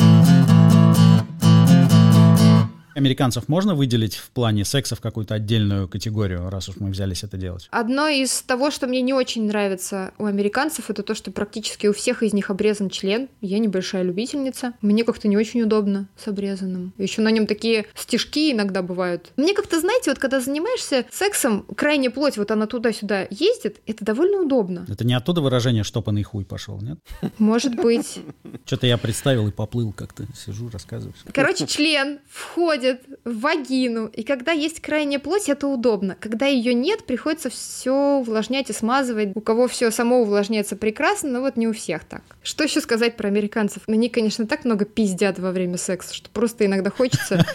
Американцев 2.95 3.47
можно 3.47 3.75
выделить 3.75 4.15
в 4.15 4.31
плане 4.31 4.65
секса 4.65 4.95
в 4.95 5.01
какую-то 5.01 5.35
отдельную 5.35 5.87
категорию, 5.87 6.49
раз 6.49 6.69
уж 6.69 6.77
мы 6.77 6.89
взялись 6.89 7.23
это 7.23 7.37
делать? 7.37 7.67
Одно 7.71 8.07
из 8.07 8.41
того, 8.41 8.71
что 8.71 8.87
мне 8.87 9.01
не 9.01 9.13
очень 9.13 9.45
нравится 9.45 10.11
у 10.17 10.25
американцев, 10.25 10.89
это 10.89 11.03
то, 11.03 11.13
что 11.13 11.31
практически 11.31 11.87
у 11.87 11.93
всех 11.93 12.23
из 12.23 12.33
них 12.33 12.49
обрезан 12.49 12.89
член. 12.89 13.29
Я 13.41 13.59
небольшая 13.59 14.03
любительница. 14.03 14.73
Мне 14.81 15.03
как-то 15.03 15.27
не 15.27 15.37
очень 15.37 15.61
удобно 15.61 16.07
с 16.17 16.27
обрезанным. 16.27 16.93
Еще 16.97 17.21
на 17.21 17.29
нем 17.29 17.47
такие 17.47 17.85
стежки 17.95 18.51
иногда 18.51 18.81
бывают. 18.81 19.31
Мне 19.37 19.53
как-то, 19.53 19.79
знаете, 19.79 20.11
вот 20.11 20.19
когда 20.19 20.41
занимаешься 20.41 21.05
сексом, 21.11 21.65
крайняя 21.75 22.11
плоть, 22.11 22.37
вот 22.37 22.51
она 22.51 22.65
туда-сюда 22.65 23.27
ездит, 23.29 23.81
это 23.85 24.03
довольно 24.03 24.41
удобно. 24.41 24.85
Это 24.89 25.05
не 25.05 25.13
оттуда 25.13 25.41
выражение 25.41 25.83
«штопанный 25.83 26.23
хуй 26.23 26.43
пошел», 26.43 26.81
нет? 26.81 26.97
Может 27.37 27.75
быть. 27.75 28.19
Что-то 28.65 28.87
я 28.87 28.97
представил 28.97 29.47
и 29.47 29.51
поплыл 29.51 29.93
как-то. 29.93 30.25
Сижу, 30.35 30.69
рассказываю. 30.69 31.13
Короче, 31.31 31.67
член 31.67 32.19
входит 32.29 32.78
в 33.25 33.39
вагину, 33.39 34.07
и 34.07 34.23
когда 34.23 34.51
есть 34.51 34.81
крайняя 34.81 35.19
плоть, 35.19 35.49
это 35.49 35.67
удобно. 35.67 36.15
Когда 36.19 36.45
ее 36.45 36.73
нет, 36.73 37.05
приходится 37.05 37.49
все 37.49 38.17
увлажнять 38.19 38.69
и 38.69 38.73
смазывать. 38.73 39.31
У 39.35 39.41
кого 39.41 39.67
все 39.67 39.91
само 39.91 40.21
увлажняется 40.21 40.75
прекрасно, 40.75 41.29
но 41.29 41.41
вот 41.41 41.57
не 41.57 41.67
у 41.67 41.73
всех 41.73 42.03
так. 42.03 42.23
Что 42.43 42.63
еще 42.63 42.81
сказать 42.81 43.15
про 43.15 43.27
американцев? 43.27 43.83
Они, 43.87 44.09
конечно, 44.09 44.47
так 44.47 44.65
много 44.65 44.85
пиздят 44.85 45.39
во 45.39 45.51
время 45.51 45.77
секса, 45.77 46.13
что 46.13 46.29
просто 46.29 46.65
иногда 46.65 46.89
хочется 46.89 47.45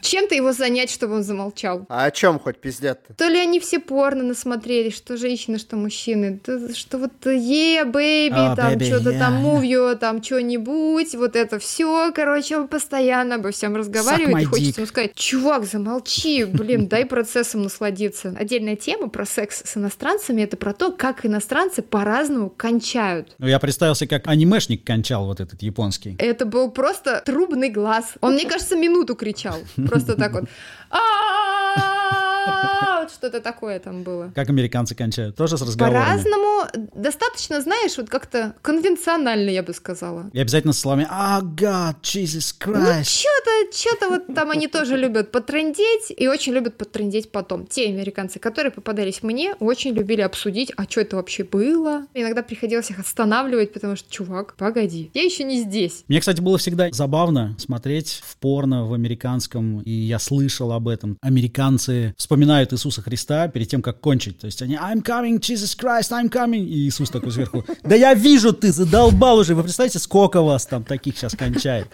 чем-то 0.00 0.34
его 0.34 0.52
занять, 0.52 0.90
чтобы 0.90 1.16
он 1.16 1.22
замолчал. 1.22 1.86
А 1.88 2.04
о 2.04 2.10
чем 2.10 2.38
хоть 2.38 2.58
пиздят-то? 2.58 3.14
То 3.14 3.28
ли 3.28 3.38
они 3.38 3.60
все 3.60 3.78
порно 3.78 4.22
насмотрелись, 4.24 4.96
что 4.96 5.16
женщины, 5.16 5.58
что 5.58 5.76
мужчины, 5.76 6.38
то, 6.38 6.74
что 6.74 6.98
вот 6.98 7.12
yeah, 7.26 7.84
baby, 7.84 8.34
А, 8.34 8.56
там 8.56 8.80
что-то 8.80 9.10
yeah. 9.10 9.18
там 9.18 9.34
love 9.34 9.65
you, 9.65 9.96
там 9.98 10.22
что-нибудь, 10.22 11.14
вот 11.14 11.36
это 11.36 11.58
все, 11.58 12.12
короче, 12.12 12.56
он 12.56 12.68
постоянно 12.68 13.36
обо 13.36 13.50
всем 13.50 13.76
разговаривает, 13.76 14.42
и 14.42 14.44
хочется 14.44 14.70
dick. 14.70 14.76
ему 14.78 14.86
сказать, 14.86 15.14
чувак, 15.14 15.64
замолчи, 15.64 16.44
блин, 16.44 16.88
дай 16.88 17.06
процессом 17.06 17.62
насладиться. 17.62 18.34
Отдельная 18.38 18.76
тема 18.76 19.08
про 19.08 19.26
секс 19.26 19.62
с 19.64 19.76
иностранцами, 19.76 20.42
это 20.42 20.56
про 20.56 20.72
то, 20.72 20.92
как 20.92 21.24
иностранцы 21.24 21.82
по-разному 21.82 22.50
кончают. 22.50 23.34
Ну, 23.38 23.46
я 23.46 23.58
представился, 23.58 24.06
как 24.06 24.26
анимешник 24.26 24.84
кончал 24.84 25.26
вот 25.26 25.40
этот 25.40 25.62
японский. 25.62 26.16
Это 26.18 26.46
был 26.46 26.70
просто 26.70 27.22
трубный 27.24 27.70
глаз. 27.70 28.14
Он, 28.20 28.34
мне 28.34 28.46
кажется, 28.46 28.76
минуту 28.76 29.14
кричал. 29.14 29.58
Просто 29.88 30.14
так 30.16 30.32
вот. 30.32 30.44
Вот 33.08 33.14
что-то 33.14 33.40
такое 33.40 33.78
там 33.78 34.02
было. 34.02 34.32
Как 34.34 34.50
американцы 34.50 34.94
кончают? 34.94 35.34
Тоже 35.34 35.56
с 35.56 35.62
разговорами. 35.62 36.04
По-разному. 36.04 36.66
Достаточно, 36.94 37.62
знаешь, 37.62 37.96
вот 37.96 38.10
как-то 38.10 38.54
конвенционально, 38.60 39.48
я 39.48 39.62
бы 39.62 39.72
сказала. 39.72 40.28
И 40.34 40.38
обязательно 40.38 40.74
с 40.74 40.78
словами 40.78 41.08
«Oh 41.10 41.40
God, 41.40 41.96
Jesus 42.02 42.54
Ну, 42.66 42.74
Christ». 42.74 43.04
что-то, 43.04 43.76
что-то 43.76 44.08
вот 44.10 44.34
там 44.34 44.50
они 44.50 44.68
тоже 44.68 44.96
любят 44.98 45.32
потрындеть 45.32 46.12
и 46.14 46.28
очень 46.28 46.52
любят 46.52 46.76
потрындеть 46.76 47.32
потом. 47.32 47.66
Те 47.66 47.86
американцы, 47.88 48.38
которые 48.38 48.72
попадались 48.72 49.22
мне, 49.22 49.54
очень 49.54 49.94
любили 49.94 50.20
обсудить, 50.20 50.70
а 50.76 50.84
что 50.84 51.00
это 51.00 51.16
вообще 51.16 51.44
было. 51.44 52.06
Иногда 52.12 52.42
приходилось 52.42 52.90
их 52.90 52.98
останавливать, 52.98 53.72
потому 53.72 53.96
что, 53.96 54.10
чувак, 54.12 54.54
погоди, 54.56 55.10
я 55.14 55.22
еще 55.22 55.44
не 55.44 55.62
здесь. 55.62 56.04
Мне, 56.08 56.20
кстати, 56.20 56.42
было 56.42 56.58
всегда 56.58 56.90
забавно 56.92 57.56
смотреть 57.58 58.20
в 58.22 58.36
порно 58.36 58.84
в 58.84 58.92
американском, 58.92 59.80
и 59.80 59.90
я 59.90 60.18
слышал 60.18 60.72
об 60.72 60.88
этом. 60.88 61.16
Американцы 61.22 62.14
вспоминают 62.18 62.74
Иисуса 62.74 62.97
Христа 63.02 63.48
перед 63.48 63.68
тем, 63.68 63.82
как 63.82 64.00
кончить. 64.00 64.38
То 64.38 64.46
есть 64.46 64.62
они 64.62 64.76
«I'm 64.76 65.02
coming, 65.02 65.38
Jesus 65.38 65.78
Christ, 65.78 66.10
I'm 66.10 66.30
coming!» 66.30 66.64
И 66.64 66.88
Иисус 66.88 67.10
такой 67.10 67.32
сверху 67.32 67.64
«Да 67.82 67.94
я 67.94 68.14
вижу, 68.14 68.52
ты 68.52 68.72
задолбал 68.72 69.38
уже! 69.38 69.54
Вы 69.54 69.62
представляете, 69.62 69.98
сколько 69.98 70.42
вас 70.42 70.66
там 70.66 70.84
таких 70.84 71.16
сейчас 71.16 71.34
кончает?» 71.34 71.88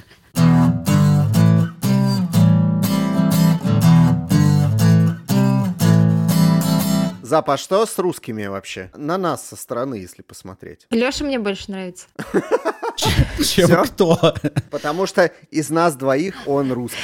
Запа, 7.35 7.55
а 7.55 7.57
что 7.57 7.85
с 7.85 7.99
русскими 7.99 8.47
вообще? 8.47 8.91
На 8.95 9.19
нас 9.19 9.49
со 9.49 9.57
стороны, 9.57 9.97
если 9.97 10.23
посмотреть. 10.23 10.87
Леша 10.91 11.25
мне 11.25 11.39
больше 11.39 11.71
нравится. 11.71 12.07
Чем 12.97 13.67
Всё? 13.67 13.85
кто? 13.85 14.35
Потому 14.71 15.07
что 15.07 15.31
из 15.51 15.71
нас 15.71 15.97
двоих 15.97 16.35
он 16.47 16.73
русский. 16.73 16.99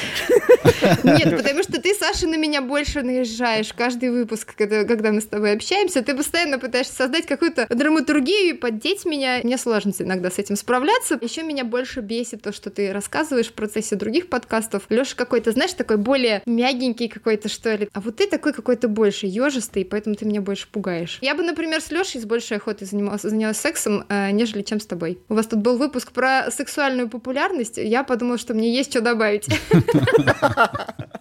Нет, 1.05 1.37
потому 1.37 1.62
что 1.62 1.81
ты, 1.81 1.94
Саша, 1.94 2.26
на 2.26 2.37
меня 2.37 2.62
больше 2.62 3.03
наезжаешь. 3.03 3.72
Каждый 3.72 4.11
выпуск, 4.11 4.55
когда, 4.57 4.85
когда 4.85 5.12
мы 5.12 5.20
с 5.20 5.26
тобой 5.26 5.53
общаемся, 5.53 6.03
ты 6.03 6.14
постоянно 6.14 6.59
пытаешься 6.59 6.94
создать 6.94 7.26
какую-то 7.26 7.66
драматургию 7.68 8.50
и 8.50 8.53
поддеть 8.53 9.05
меня. 9.05 9.40
Мне 9.42 9.59
сложно 9.59 9.92
иногда 9.98 10.31
с 10.31 10.38
этим 10.38 10.57
справляться. 10.57 11.18
Еще 11.20 11.42
меня 11.42 11.64
больше 11.64 12.00
бесит 12.00 12.42
то, 12.42 12.53
что 12.53 12.70
ты 12.70 12.92
рассказываешь 12.92 13.48
в 13.48 13.53
процессе 13.55 13.96
других 13.96 14.29
подкастов. 14.29 14.85
Леша 14.88 15.16
какой-то, 15.16 15.53
знаешь, 15.53 15.72
такой 15.72 15.96
более 15.96 16.42
мягенький 16.46 17.09
какой-то, 17.09 17.48
что 17.48 17.74
ли. 17.74 17.88
А 17.92 18.00
вот 18.00 18.16
ты 18.16 18.26
такой 18.29 18.53
какой-то 18.53 18.88
больше 18.88 19.26
ежистый, 19.26 19.85
поэтому 19.85 20.14
ты 20.14 20.24
меня 20.24 20.40
больше 20.40 20.68
пугаешь. 20.70 21.18
Я 21.20 21.35
бы, 21.35 21.42
например, 21.42 21.81
с 21.81 21.90
Лешей 21.90 22.20
с 22.20 22.24
большей 22.24 22.59
охотой 22.59 22.87
занималась, 22.87 23.22
занялась 23.22 23.59
сексом, 23.59 24.05
э, 24.09 24.31
нежели 24.31 24.62
чем 24.62 24.81
с 24.81 24.87
тобой. 24.87 25.18
У 25.29 25.35
вас 25.35 25.46
тут 25.46 25.61
был 25.61 25.80
выпуск 25.81 26.12
про 26.12 26.51
сексуальную 26.51 27.09
популярность. 27.09 27.79
Я 27.79 28.05
подумала, 28.05 28.38
что 28.38 28.55
мне 28.55 28.73
есть 28.73 28.90
что 28.90 29.01
добавить. 29.01 29.49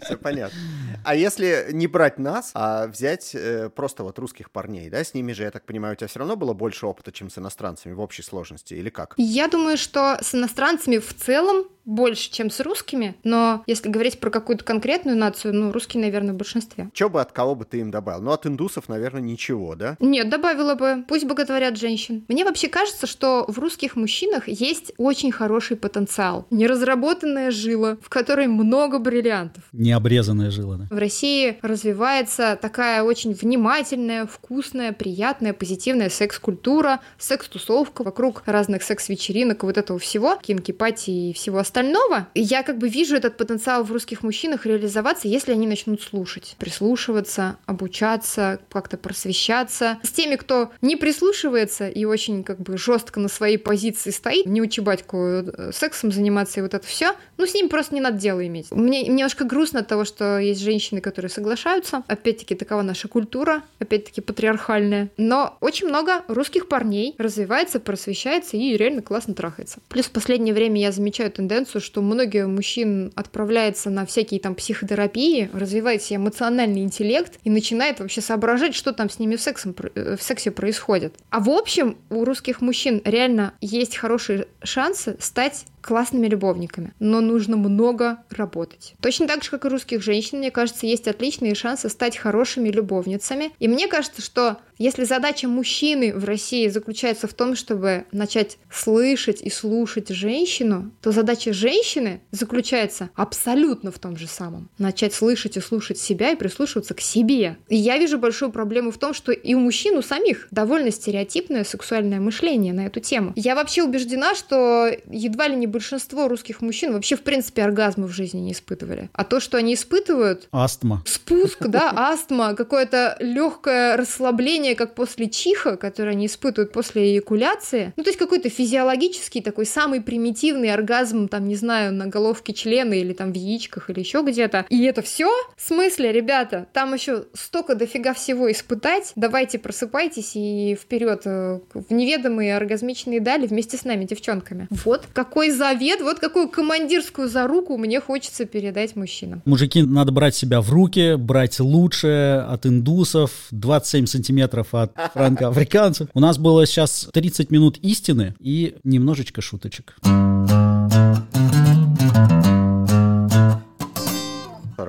Все 0.00 0.16
понятно. 0.16 0.58
А 1.04 1.14
если 1.14 1.68
не 1.72 1.86
брать 1.86 2.18
нас, 2.18 2.50
а 2.54 2.86
взять 2.86 3.34
э, 3.34 3.70
просто 3.70 4.04
вот 4.04 4.18
русских 4.18 4.50
парней, 4.50 4.90
да, 4.90 5.02
с 5.04 5.14
ними 5.14 5.32
же, 5.32 5.44
я 5.44 5.50
так 5.50 5.64
понимаю, 5.64 5.94
у 5.94 5.96
тебя 5.96 6.08
все 6.08 6.18
равно 6.18 6.36
было 6.36 6.52
больше 6.52 6.86
опыта, 6.86 7.12
чем 7.12 7.30
с 7.30 7.38
иностранцами 7.38 7.92
в 7.92 8.00
общей 8.00 8.22
сложности, 8.22 8.74
или 8.74 8.90
как? 8.90 9.14
Я 9.16 9.48
думаю, 9.48 9.76
что 9.76 10.18
с 10.20 10.34
иностранцами 10.34 10.98
в 10.98 11.14
целом 11.14 11.66
больше, 11.84 12.30
чем 12.30 12.50
с 12.50 12.60
русскими, 12.60 13.16
но 13.24 13.62
если 13.66 13.88
говорить 13.88 14.20
про 14.20 14.30
какую-то 14.30 14.64
конкретную 14.64 15.16
нацию, 15.16 15.54
ну, 15.54 15.72
русские, 15.72 16.02
наверное, 16.02 16.32
в 16.32 16.36
большинстве. 16.36 16.90
Че 16.92 17.08
бы 17.08 17.20
от 17.20 17.32
кого 17.32 17.54
бы 17.54 17.64
ты 17.64 17.80
им 17.80 17.90
добавил? 17.90 18.22
Ну, 18.22 18.30
от 18.30 18.46
индусов, 18.46 18.88
наверное, 18.88 19.20
ничего, 19.20 19.74
да? 19.74 19.96
Нет, 19.98 20.28
добавила 20.28 20.74
бы. 20.74 21.04
Пусть 21.08 21.24
боготворят 21.24 21.76
женщин. 21.76 22.24
Мне 22.28 22.44
вообще 22.44 22.68
кажется, 22.68 23.06
что 23.06 23.44
в 23.48 23.58
русских 23.58 23.96
мужчинах 23.96 24.48
есть 24.48 24.92
очень 24.96 25.32
хороший 25.32 25.76
потенциал. 25.76 26.46
Неразработанная 26.50 27.50
жила, 27.50 27.96
в 28.00 28.08
которой 28.08 28.46
много 28.46 28.98
бриллиантов. 28.98 29.41
Необрезанная 29.72 30.50
жила, 30.50 30.76
да. 30.76 30.86
В 30.90 30.98
России 30.98 31.58
развивается 31.62 32.58
такая 32.60 33.02
очень 33.02 33.32
внимательная, 33.32 34.26
вкусная, 34.26 34.92
приятная, 34.92 35.52
позитивная 35.52 36.10
секс-культура, 36.10 37.00
секс-тусовка 37.18 38.02
вокруг 38.02 38.42
разных 38.46 38.82
секс-вечеринок 38.82 39.62
и 39.62 39.66
вот 39.66 39.78
этого 39.78 39.98
всего, 39.98 40.36
кинки-пати 40.36 41.10
и 41.10 41.32
всего 41.32 41.58
остального. 41.58 42.28
И 42.34 42.40
я 42.40 42.62
как 42.62 42.78
бы 42.78 42.88
вижу 42.88 43.16
этот 43.16 43.36
потенциал 43.36 43.84
в 43.84 43.92
русских 43.92 44.22
мужчинах 44.22 44.66
реализоваться, 44.66 45.28
если 45.28 45.52
они 45.52 45.66
начнут 45.66 46.02
слушать, 46.02 46.56
прислушиваться, 46.58 47.56
обучаться, 47.66 48.60
как-то 48.70 48.96
просвещаться. 48.96 49.98
С 50.02 50.10
теми, 50.10 50.36
кто 50.36 50.70
не 50.80 50.96
прислушивается 50.96 51.88
и 51.88 52.04
очень 52.04 52.44
как 52.44 52.60
бы 52.60 52.76
жестко 52.76 53.20
на 53.20 53.28
своей 53.28 53.58
позиции 53.58 54.10
стоит, 54.10 54.46
не 54.46 54.60
учебатьку 54.60 55.16
э, 55.16 55.70
сексом 55.72 56.12
заниматься 56.12 56.60
и 56.60 56.62
вот 56.62 56.74
это 56.74 56.86
все, 56.86 57.14
ну 57.36 57.46
с 57.46 57.54
ним 57.54 57.68
просто 57.68 57.94
не 57.94 58.00
надо 58.00 58.18
дело 58.18 58.46
иметь. 58.46 58.70
Мне 58.70 59.08
немножко 59.32 59.44
грустно 59.44 59.80
от 59.80 59.88
того, 59.88 60.04
что 60.04 60.38
есть 60.38 60.60
женщины, 60.60 61.00
которые 61.00 61.30
соглашаются. 61.30 62.02
Опять-таки, 62.06 62.54
такова 62.54 62.82
наша 62.82 63.08
культура, 63.08 63.62
опять-таки 63.78 64.20
патриархальная. 64.20 65.10
Но 65.16 65.56
очень 65.60 65.88
много 65.88 66.22
русских 66.28 66.68
парней 66.68 67.14
развивается, 67.18 67.80
просвещается 67.80 68.56
и 68.56 68.76
реально 68.76 69.02
классно 69.02 69.34
трахается. 69.34 69.78
Плюс 69.88 70.06
в 70.06 70.10
последнее 70.10 70.54
время 70.54 70.80
я 70.80 70.92
замечаю 70.92 71.30
тенденцию, 71.30 71.80
что 71.80 72.02
многие 72.02 72.46
мужчин 72.46 73.12
отправляются 73.14 73.90
на 73.90 74.04
всякие 74.04 74.40
там 74.40 74.54
психотерапии, 74.54 75.48
развивает 75.54 76.02
себе 76.02 76.16
эмоциональный 76.16 76.82
интеллект 76.82 77.38
и 77.44 77.50
начинает 77.50 78.00
вообще 78.00 78.20
соображать, 78.20 78.74
что 78.74 78.92
там 78.92 79.08
с 79.08 79.18
ними 79.18 79.36
в, 79.36 79.40
сексом, 79.40 79.74
э, 79.94 80.16
в 80.16 80.22
сексе 80.22 80.50
происходит. 80.50 81.14
А 81.30 81.40
в 81.40 81.48
общем, 81.48 81.96
у 82.10 82.24
русских 82.24 82.60
мужчин 82.60 83.00
реально 83.04 83.54
есть 83.60 83.96
хорошие 83.96 84.46
шансы 84.62 85.16
стать 85.20 85.64
классными 85.82 86.28
любовниками, 86.28 86.94
но 87.00 87.20
нужно 87.20 87.56
много 87.56 88.18
работать. 88.30 88.94
Точно 89.00 89.26
так 89.26 89.42
же, 89.42 89.50
как 89.50 89.64
и 89.64 89.68
русских 89.68 90.02
женщин, 90.02 90.38
мне 90.38 90.50
кажется, 90.50 90.86
есть 90.86 91.08
отличные 91.08 91.54
шансы 91.54 91.88
стать 91.88 92.16
хорошими 92.16 92.68
любовницами. 92.70 93.50
И 93.58 93.68
мне 93.68 93.88
кажется, 93.88 94.22
что 94.22 94.58
если 94.82 95.04
задача 95.04 95.46
мужчины 95.46 96.12
в 96.12 96.24
России 96.24 96.66
заключается 96.66 97.28
в 97.28 97.34
том, 97.34 97.54
чтобы 97.54 98.04
начать 98.10 98.58
слышать 98.68 99.40
и 99.40 99.48
слушать 99.48 100.08
женщину, 100.08 100.90
то 101.00 101.12
задача 101.12 101.52
женщины 101.52 102.20
заключается 102.32 103.10
абсолютно 103.14 103.92
в 103.92 103.98
том 104.00 104.16
же 104.16 104.26
самом. 104.26 104.68
Начать 104.78 105.14
слышать 105.14 105.56
и 105.56 105.60
слушать 105.60 105.98
себя 105.98 106.32
и 106.32 106.36
прислушиваться 106.36 106.94
к 106.94 107.00
себе. 107.00 107.58
И 107.68 107.76
я 107.76 107.96
вижу 107.96 108.18
большую 108.18 108.50
проблему 108.50 108.90
в 108.90 108.98
том, 108.98 109.14
что 109.14 109.30
и 109.30 109.54
у 109.54 109.60
мужчин, 109.60 109.96
у 109.96 110.02
самих 110.02 110.48
довольно 110.50 110.90
стереотипное 110.90 111.62
сексуальное 111.62 112.18
мышление 112.18 112.72
на 112.72 112.86
эту 112.86 112.98
тему. 112.98 113.32
Я 113.36 113.54
вообще 113.54 113.84
убеждена, 113.84 114.34
что 114.34 114.90
едва 115.10 115.46
ли 115.46 115.54
не 115.54 115.68
большинство 115.68 116.26
русских 116.26 116.60
мужчин 116.60 116.92
вообще, 116.92 117.14
в 117.14 117.22
принципе, 117.22 117.62
оргазма 117.62 118.08
в 118.08 118.12
жизни 118.12 118.40
не 118.40 118.52
испытывали. 118.52 119.10
А 119.12 119.22
то, 119.22 119.38
что 119.38 119.58
они 119.58 119.74
испытывают, 119.74 120.48
Астма. 120.50 121.04
спуск, 121.06 121.60
да, 121.68 121.92
астма, 121.94 122.54
какое-то 122.54 123.16
легкое 123.20 123.96
расслабление, 123.96 124.71
как 124.74 124.94
после 124.94 125.28
чиха, 125.28 125.76
которое 125.76 126.10
они 126.10 126.26
испытывают 126.26 126.72
после 126.72 127.14
эякуляции. 127.14 127.92
Ну, 127.96 128.02
то 128.02 128.10
есть 128.10 128.18
какой-то 128.18 128.48
физиологический 128.48 129.42
такой 129.42 129.66
самый 129.66 130.00
примитивный 130.00 130.72
оргазм, 130.72 131.28
там, 131.28 131.48
не 131.48 131.56
знаю, 131.56 131.92
на 131.92 132.06
головке 132.06 132.52
члена 132.52 132.94
или 132.94 133.12
там 133.12 133.32
в 133.32 133.36
яичках 133.36 133.90
или 133.90 134.00
еще 134.00 134.22
где-то. 134.22 134.66
И 134.68 134.84
это 134.84 135.02
все? 135.02 135.28
В 135.56 135.66
смысле, 135.66 136.12
ребята, 136.12 136.66
там 136.72 136.94
еще 136.94 137.24
столько 137.34 137.74
дофига 137.74 138.14
всего 138.14 138.50
испытать. 138.50 139.12
Давайте 139.16 139.58
просыпайтесь 139.58 140.32
и 140.34 140.76
вперед 140.80 141.22
э, 141.24 141.60
в 141.74 141.92
неведомые 141.92 142.56
оргазмичные 142.56 143.20
дали 143.20 143.46
вместе 143.46 143.76
с 143.76 143.84
нами, 143.84 144.04
девчонками. 144.04 144.68
Вот 144.84 145.04
какой 145.12 145.50
завет, 145.50 146.00
вот 146.00 146.18
какую 146.18 146.48
командирскую 146.48 147.28
за 147.28 147.46
руку 147.46 147.76
мне 147.76 148.00
хочется 148.00 148.44
передать 148.44 148.96
мужчинам. 148.96 149.42
Мужики, 149.44 149.82
надо 149.82 150.12
брать 150.12 150.34
себя 150.34 150.60
в 150.60 150.70
руки, 150.70 151.16
брать 151.16 151.60
лучшее 151.60 152.40
от 152.40 152.66
индусов, 152.66 153.30
27 153.50 154.06
сантиметров 154.06 154.51
от 154.72 154.92
франко-африканцев. 155.14 156.08
У 156.14 156.20
нас 156.20 156.38
было 156.38 156.66
сейчас 156.66 157.08
30 157.12 157.50
минут 157.50 157.78
истины 157.78 158.34
и 158.40 158.76
немножечко 158.84 159.40
шуточек. 159.40 159.96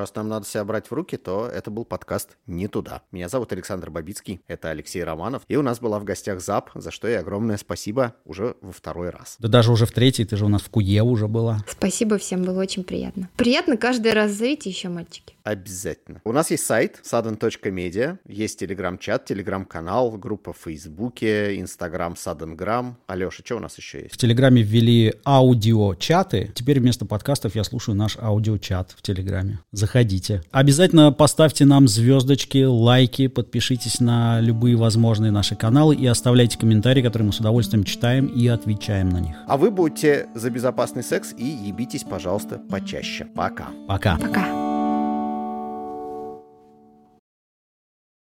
Раз 0.04 0.14
нам 0.16 0.28
надо 0.28 0.46
себя 0.46 0.66
брать 0.66 0.88
в 0.88 0.92
руки, 0.92 1.16
то 1.16 1.48
это 1.48 1.72
был 1.72 1.86
подкаст 1.86 2.36
«Не 2.46 2.68
туда». 2.68 3.04
Меня 3.14 3.30
зовут 3.30 3.54
Александр 3.54 3.90
Бабицкий, 3.90 4.42
это 4.50 4.70
Алексей 4.70 5.02
Романов, 5.02 5.44
и 5.48 5.56
у 5.56 5.62
нас 5.62 5.80
была 5.80 5.98
в 5.98 6.04
гостях 6.04 6.42
ЗАП, 6.42 6.72
за 6.76 6.92
что 6.92 7.08
и 7.08 7.14
огромное 7.14 7.56
спасибо 7.56 8.14
уже 8.26 8.58
во 8.60 8.74
второй 8.74 9.12
раз. 9.12 9.38
Да 9.40 9.48
даже 9.48 9.72
уже 9.72 9.86
в 9.86 9.94
третий, 9.94 10.26
ты 10.26 10.36
же 10.36 10.44
у 10.44 10.50
нас 10.50 10.62
в 10.62 10.70
Куе 10.70 11.02
уже 11.04 11.30
была. 11.30 11.64
Спасибо 11.70 12.18
всем, 12.18 12.44
было 12.44 12.60
очень 12.60 12.84
приятно. 12.84 13.30
Приятно 13.38 13.78
каждый 13.78 14.12
раз 14.12 14.34
зовите 14.34 14.70
еще, 14.70 14.90
мальчики. 14.90 15.36
Обязательно. 15.44 16.22
У 16.26 16.34
нас 16.34 16.52
есть 16.52 16.66
сайт 16.66 17.02
sudden.media, 17.04 18.18
есть 18.28 18.60
телеграм-чат, 18.60 19.24
телеграм-канал, 19.24 20.12
группа 20.12 20.52
в 20.52 20.58
Фейсбуке, 20.58 21.60
Инстаграм 21.62 22.14
Suddengram. 22.14 22.96
Алеша, 23.08 23.42
что 23.46 23.56
у 23.56 23.60
нас 23.60 23.78
еще 23.78 24.02
есть? 24.02 24.14
В 24.14 24.18
Телеграме 24.18 24.64
ввели 24.64 25.14
аудиочаты. 25.26 26.52
Теперь 26.56 26.82
вместо 26.82 27.06
подкастов 27.06 27.56
я 27.56 27.64
слушаю 27.64 27.96
наш 27.96 28.18
аудиочат 28.18 28.92
в 28.92 29.02
Телеграме. 29.02 29.60
Заходите. 29.94 30.42
Обязательно 30.52 31.12
поставьте 31.12 31.66
нам 31.66 31.88
звездочки, 31.88 32.64
лайки, 32.64 33.28
подпишитесь 33.28 34.00
на 34.00 34.40
любые 34.40 34.76
возможные 34.76 35.32
наши 35.32 35.56
каналы 35.56 35.96
и 35.96 36.08
оставляйте 36.08 36.58
комментарии, 36.58 37.04
которые 37.04 37.28
мы 37.28 37.34
с 37.34 37.40
удовольствием 37.40 37.84
читаем 37.84 38.26
и 38.26 38.48
отвечаем 38.48 39.10
на 39.10 39.20
них. 39.20 39.36
А 39.48 39.56
вы 39.56 39.70
будете 39.70 40.28
за 40.34 40.50
безопасный 40.50 41.04
секс 41.04 41.34
и 41.38 41.46
ебитесь, 41.46 42.04
пожалуйста, 42.04 42.60
почаще. 42.70 43.28
Пока. 43.36 43.68
Пока. 43.88 44.18
Пока. 44.18 44.63